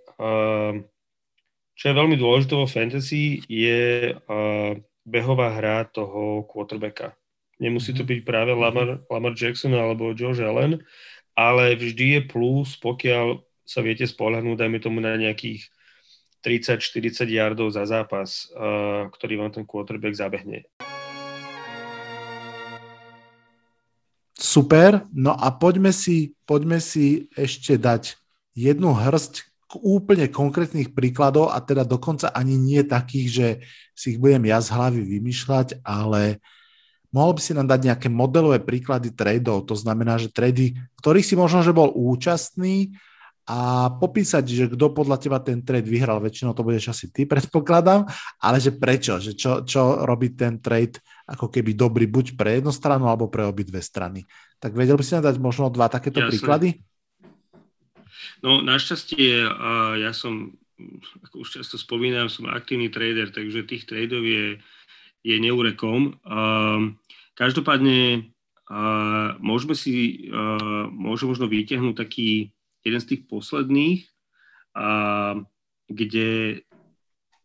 [1.72, 4.12] čo je veľmi dôležité vo fantasy, je
[5.02, 7.16] behová hra toho quarterbacka.
[7.62, 8.10] Nemusí to mhm.
[8.10, 10.82] byť práve Lamar, Lamar Jackson alebo Josh Allen,
[11.38, 15.70] ale vždy je plus, pokiaľ sa viete spolahnúť, dajme tomu na nejakých
[16.42, 18.50] 30-40 yardov za zápas,
[19.14, 20.66] ktorý vám ten quarterback zabehne.
[24.52, 28.20] Super, no a poďme si, poďme si ešte dať
[28.52, 29.48] jednu hrst
[29.80, 33.48] úplne konkrétnych príkladov a teda dokonca ani nie takých, že
[33.96, 36.44] si ich budem ja z hlavy vymýšľať, ale
[37.16, 41.32] mohol by si nám dať nejaké modelové príklady tradeov, to znamená, že trady, ktorých si
[41.32, 42.92] možno, že bol účastný
[43.48, 48.04] a popísať, že kto podľa teba ten trade vyhral, väčšinou to budeš asi ty, predpokladám,
[48.36, 52.74] ale že prečo, že čo, čo robí ten trade ako keby dobrý buď pre jednu
[52.74, 54.26] stranu alebo pre obidve strany.
[54.58, 56.30] Tak vedel by si nám dať možno dva takéto Jasne.
[56.30, 56.68] príklady?
[58.42, 60.54] No našťastie uh, ja som,
[61.26, 64.58] ako už často spomínam, som aktívny trader, takže tých tradeov je,
[65.22, 66.18] je neurekom.
[66.26, 66.94] Uh,
[67.38, 68.30] každopádne
[68.70, 70.26] uh, môžeme si,
[70.90, 72.50] môžeme možno vytiahnuť taký
[72.82, 74.02] jeden z tých posledných,
[75.86, 76.30] kde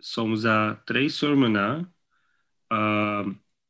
[0.02, 1.86] som za Trey Sermona
[2.72, 3.26] uh,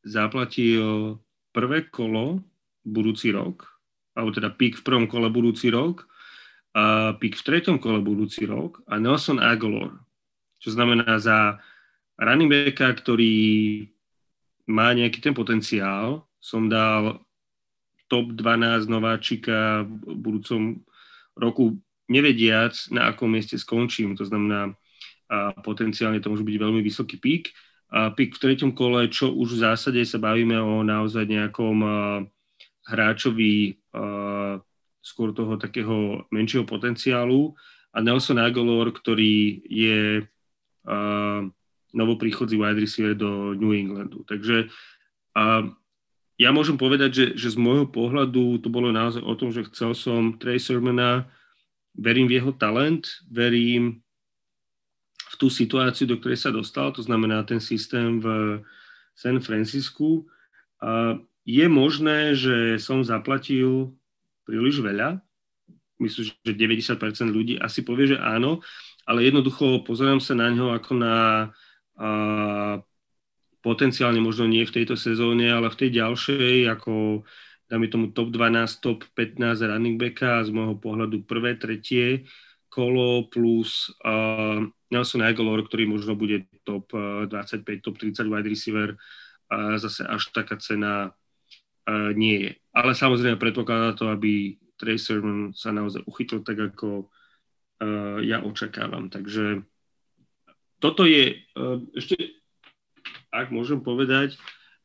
[0.08, 1.20] zaplatil
[1.52, 2.40] prvé kolo
[2.88, 3.68] budúci rok,
[4.16, 6.08] alebo teda pík v prvom kole budúci rok,
[6.78, 9.98] a pík v treťom kole budúci rok a Nelson Aguilar,
[10.64, 11.60] čo znamená za
[12.16, 13.36] running backa, ktorý
[14.70, 17.20] má nejaký ten potenciál, som dal
[18.08, 20.80] top 12 nováčika v budúcom
[21.36, 21.76] roku,
[22.08, 24.16] nevediac, na akom mieste skončím.
[24.16, 24.72] To znamená,
[25.28, 27.52] a potenciálne to môže byť veľmi vysoký pík
[27.88, 31.78] a pik v treťom kole, čo už v zásade sa bavíme o naozaj nejakom
[32.84, 33.80] hráčovi
[35.00, 37.56] skôr toho takého menšieho potenciálu
[37.96, 40.28] a Nelson Aguilar, ktorý je
[41.96, 44.28] novopríchodzí wide receiver do New Englandu.
[44.28, 44.68] Takže
[46.38, 49.96] ja môžem povedať, že, že z môjho pohľadu to bolo naozaj o tom, že chcel
[49.96, 51.32] som Trey Sermona,
[51.98, 54.06] verím v jeho talent, verím
[55.38, 58.60] tú situáciu, do ktorej sa dostal, to znamená ten systém v
[59.14, 60.26] San Francisku.
[61.48, 63.96] Je možné, že som zaplatil
[64.44, 65.22] príliš veľa,
[66.04, 66.98] myslím, že 90%
[67.34, 68.62] ľudí asi povie, že áno,
[69.08, 71.16] ale jednoducho pozerám sa na ňo ako na
[73.66, 77.26] potenciálne možno nie v tejto sezóne, ale v tej ďalšej, ako
[77.68, 82.30] dáme tomu top 12, top 15 running backa z môjho pohľadu prvé, tretie
[82.70, 83.92] kolo plus
[84.88, 90.56] Nelson Aguilar, ktorý možno bude top 25, top 30 wide receiver, uh, zase až taká
[90.60, 92.52] cena uh, nie je.
[92.72, 99.10] Ale samozrejme predpokladá to, aby Trey Sermon sa naozaj uchytil tak, ako uh, ja očakávam.
[99.10, 99.66] Takže
[100.78, 102.38] toto je, uh, ešte
[103.34, 104.38] ak môžem povedať,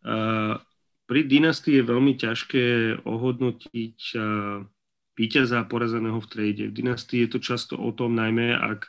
[0.04, 0.58] uh,
[1.06, 2.64] pri dynastii je veľmi ťažké
[3.04, 4.64] ohodnotiť uh,
[5.12, 6.64] víťaza porazeného v trade.
[6.72, 8.88] V dynastii je to často o tom, najmä ak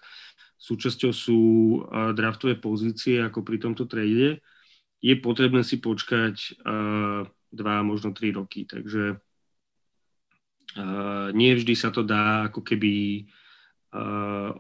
[0.64, 1.42] súčasťou sú
[2.16, 4.40] draftové pozície, ako pri tomto trade,
[5.04, 6.64] je potrebné si počkať
[7.52, 8.64] dva, možno tri roky.
[8.64, 9.20] Takže
[11.36, 13.28] nie vždy sa to dá ako keby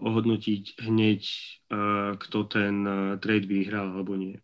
[0.03, 1.21] ohodnotiť hneď,
[2.19, 2.75] kto ten
[3.23, 4.37] trade vyhral alebo nie.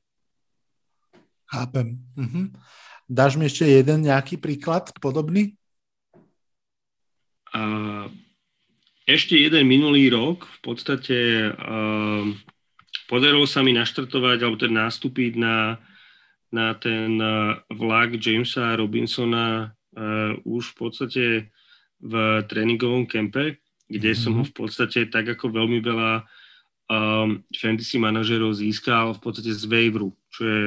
[1.45, 1.99] Chápem.
[2.15, 2.49] Uh-huh.
[3.09, 5.57] Dáš mi ešte jeden nejaký príklad podobný?
[7.49, 8.05] Uh,
[9.09, 12.29] ešte jeden minulý rok v podstate uh,
[13.09, 15.81] podarilo sa mi naštartovať alebo teda nastúpiť na,
[16.53, 21.25] na ten uh, vlak Jamesa Robinsona uh, už v podstate
[21.99, 22.13] v
[22.45, 23.57] tréningovom kempe,
[23.89, 24.21] kde mm-hmm.
[24.21, 26.23] som ho v podstate tak ako veľmi veľa
[26.87, 30.65] um, fantasy manažerov získal v podstate z waveru, čo je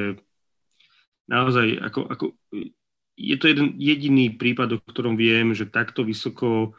[1.31, 2.25] naozaj ako, ako
[3.17, 6.71] je to jeden jediný prípad, o ktorom viem, že takto vysoko uh,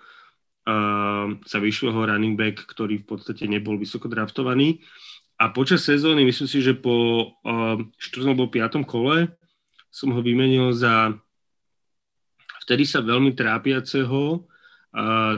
[1.44, 4.80] sa vyšiel ho running back, ktorý v podstate nebol vysoko draftovaný.
[5.36, 8.32] A počas sezóny, myslím si, že po uh, 4.
[8.32, 8.80] alebo 5.
[8.88, 9.28] kole
[9.92, 11.12] som ho vymenil za
[12.64, 14.48] vtedy sa veľmi trápiaceho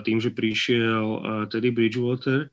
[0.04, 1.04] tým, že prišiel
[1.48, 2.52] Teddy Bridgewater,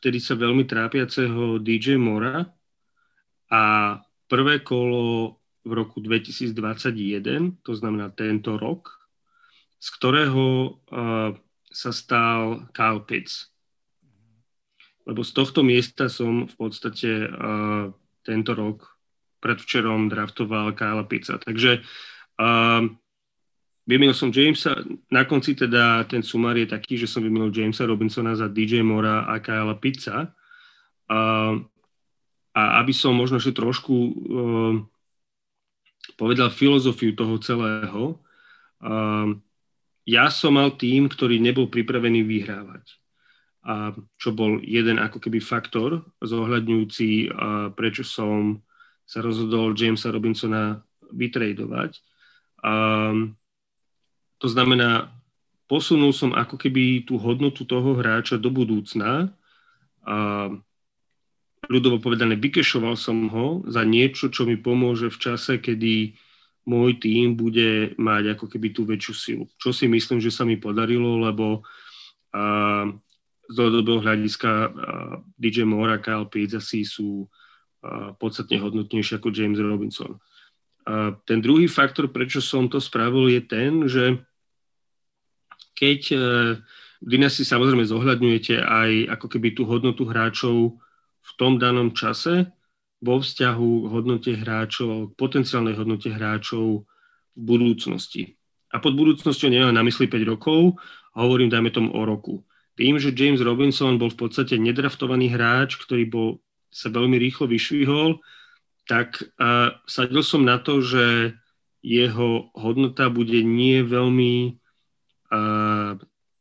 [0.00, 2.46] vtedy sa veľmi trápiaceho DJ Mora
[3.50, 3.62] a
[4.30, 5.36] prvé kolo
[5.66, 9.03] v roku 2021, to znamená tento rok,
[9.84, 11.36] z ktorého uh,
[11.68, 13.52] sa stal Kyle Pitts.
[15.04, 17.92] Lebo z tohto miesta som v podstate uh,
[18.24, 18.96] tento rok
[19.44, 21.36] predvčerom draftoval Kyle Pitsa.
[21.36, 21.84] Takže
[22.34, 22.90] Uh,
[23.86, 24.74] vymenil som Jamesa,
[25.06, 29.22] na konci teda ten sumár je taký, že som vymenil Jamesa Robinsona za DJ Mora
[29.30, 30.34] a Kyla Pizza.
[31.06, 31.62] Uh,
[32.54, 34.74] a aby som možno ešte trošku uh,
[36.18, 38.18] povedal filozofiu toho celého,
[38.82, 39.30] uh,
[40.04, 42.84] ja som mal tým, ktorý nebol pripravený vyhrávať.
[43.64, 47.32] A čo bol jeden ako keby faktor zohľadňujúci,
[47.72, 48.60] prečo som
[49.08, 52.00] sa rozhodol Jamesa Robinsona vytredovať.
[52.60, 53.36] Um,
[54.40, 55.12] to znamená,
[55.68, 59.32] posunul som ako keby tú hodnotu toho hráča do budúcna
[60.04, 60.48] a
[61.64, 66.12] ľudovo povedané, vykešoval som ho za niečo, čo mi pomôže v čase, kedy
[66.64, 69.44] môj tým bude mať ako keby tú väčšiu silu.
[69.60, 72.84] Čo si myslím, že sa mi podarilo, lebo uh,
[73.44, 74.70] z dlhodobého hľadiska uh,
[75.36, 80.16] DJ Moore a Kyle Pitts asi sú uh, podstatne hodnotnejšie ako James Robinson.
[80.84, 84.20] A ten druhý faktor, prečo som to spravil, je ten, že
[85.72, 86.16] keď e,
[87.00, 90.76] v Dynasty samozrejme zohľadňujete aj ako keby tú hodnotu hráčov
[91.24, 92.52] v tom danom čase,
[93.04, 96.88] vo vzťahu k hodnote hráčov, k potenciálnej hodnote hráčov
[97.36, 98.40] v budúcnosti.
[98.72, 100.80] A pod budúcnosťou nemám na mysli 5 rokov,
[101.12, 102.42] hovorím dajme tomu o roku.
[102.74, 106.28] Tým, že James Robinson bol v podstate nedraftovaný hráč, ktorý bol,
[106.74, 108.18] sa veľmi rýchlo vyšvihol,
[108.88, 111.36] tak uh, sadil som na to, že
[111.84, 114.58] jeho hodnota bude nie veľmi,
[115.30, 115.94] uh,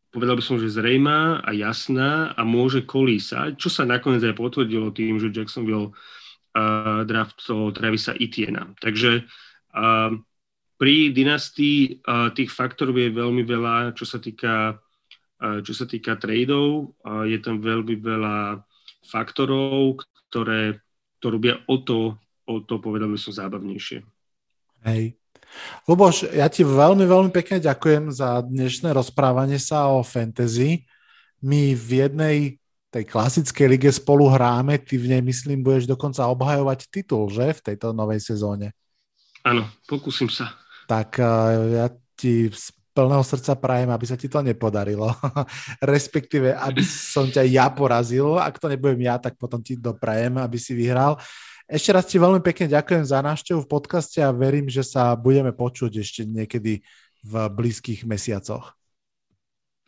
[0.09, 4.89] povedal by som, že zrejmá a jasná a môže kolísať, čo sa nakoniec aj potvrdilo
[4.89, 5.93] tým, že Jacksonville
[6.53, 8.71] uh, draftol Travisa Etiena.
[8.77, 10.11] Takže uh,
[10.77, 16.95] pri dynastii uh, tých faktorov je veľmi veľa, čo sa týka, uh, týka tradeov.
[17.03, 18.63] Uh, je tam veľmi veľa
[19.03, 20.01] faktorov,
[20.31, 20.79] ktoré
[21.19, 24.03] to robia o to o to povedal by som zábavnejšie.
[24.83, 25.15] Hej.
[25.85, 30.83] Luboš, ja ti veľmi, veľmi pekne ďakujem za dnešné rozprávanie sa o fantasy.
[31.43, 32.37] my v jednej
[32.93, 37.73] tej klasickej lige spolu hráme, ty v nej myslím budeš dokonca obhajovať titul, že v
[37.73, 38.77] tejto novej sezóne.
[39.41, 40.53] Áno, pokúsim sa.
[40.85, 41.17] Tak
[41.73, 45.09] ja ti z plného srdca prajem, aby sa ti to nepodarilo.
[45.81, 48.37] Respektíve, aby som ťa ja porazil.
[48.37, 51.17] Ak to nebudem ja, tak potom ti doprajem, aby si vyhral.
[51.65, 55.49] Ešte raz ti veľmi pekne ďakujem za návštevu v podcaste a verím, že sa budeme
[55.49, 56.85] počuť ešte niekedy
[57.25, 58.77] v blízkych mesiacoch.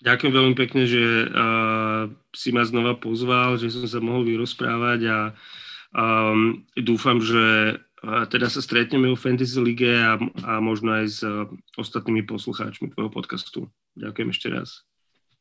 [0.03, 5.17] Ďakujem veľmi pekne, že uh, si ma znova pozval, že som sa mohol vyrozprávať a
[5.95, 11.19] um, dúfam, že uh, teda sa stretneme v Fantasy Lige a, a možno aj s
[11.23, 11.47] uh,
[11.79, 13.59] ostatnými poslucháčmi tvojho podcastu.
[13.95, 14.83] Ďakujem ešte raz.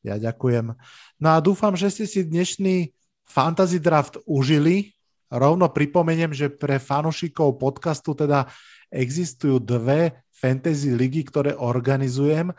[0.07, 0.77] Ja ďakujem.
[1.19, 2.95] No a dúfam, že ste si dnešný
[3.27, 4.95] Fantasy Draft užili.
[5.33, 8.47] Rovno pripomeniem, že pre fanúšikov podcastu teda
[8.93, 12.55] existujú dve fantasy ligy, ktoré organizujem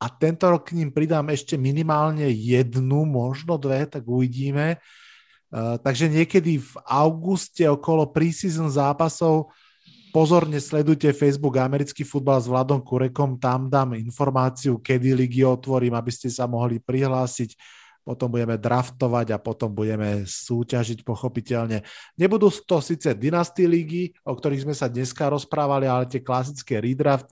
[0.00, 4.80] a tento rok k ním pridám ešte minimálne jednu, možno dve, tak uvidíme.
[5.52, 9.52] Uh, takže niekedy v auguste okolo preseason zápasov
[10.10, 16.10] pozorne sledujte Facebook Americký futbal s Vladom Kurekom, tam dám informáciu, kedy ligy otvorím, aby
[16.10, 17.54] ste sa mohli prihlásiť,
[18.00, 21.84] potom budeme draftovať a potom budeme súťažiť pochopiteľne.
[22.18, 27.30] Nebudú to síce dynasty ligy, o ktorých sme sa dneska rozprávali, ale tie klasické redraft,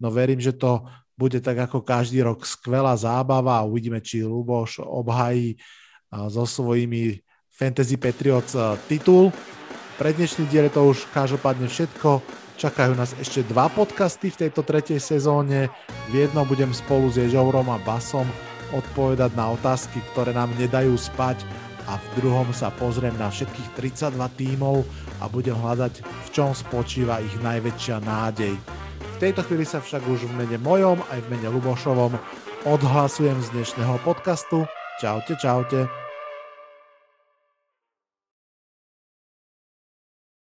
[0.00, 4.82] no verím, že to bude tak ako každý rok skvelá zábava a uvidíme, či Luboš
[4.82, 5.58] obhají
[6.10, 7.22] so svojimi
[7.54, 8.58] Fantasy Patriots
[8.90, 9.30] titul.
[9.94, 12.18] Pre dnešný diel je to už každopádne všetko.
[12.54, 15.70] Čakajú nás ešte dva podcasty v tejto tretej sezóne.
[16.10, 18.26] V jednom budem spolu s Ježovrom a Basom
[18.74, 21.46] odpovedať na otázky, ktoré nám nedajú spať
[21.86, 24.82] a v druhom sa pozriem na všetkých 32 tímov
[25.22, 28.54] a budem hľadať, v čom spočíva ich najväčšia nádej.
[29.14, 32.18] V tejto chvíli sa však už v mene mojom aj v mene Lubošovom
[32.66, 34.66] odhlasujem z dnešného podcastu.
[34.98, 36.03] Čaute, čaute.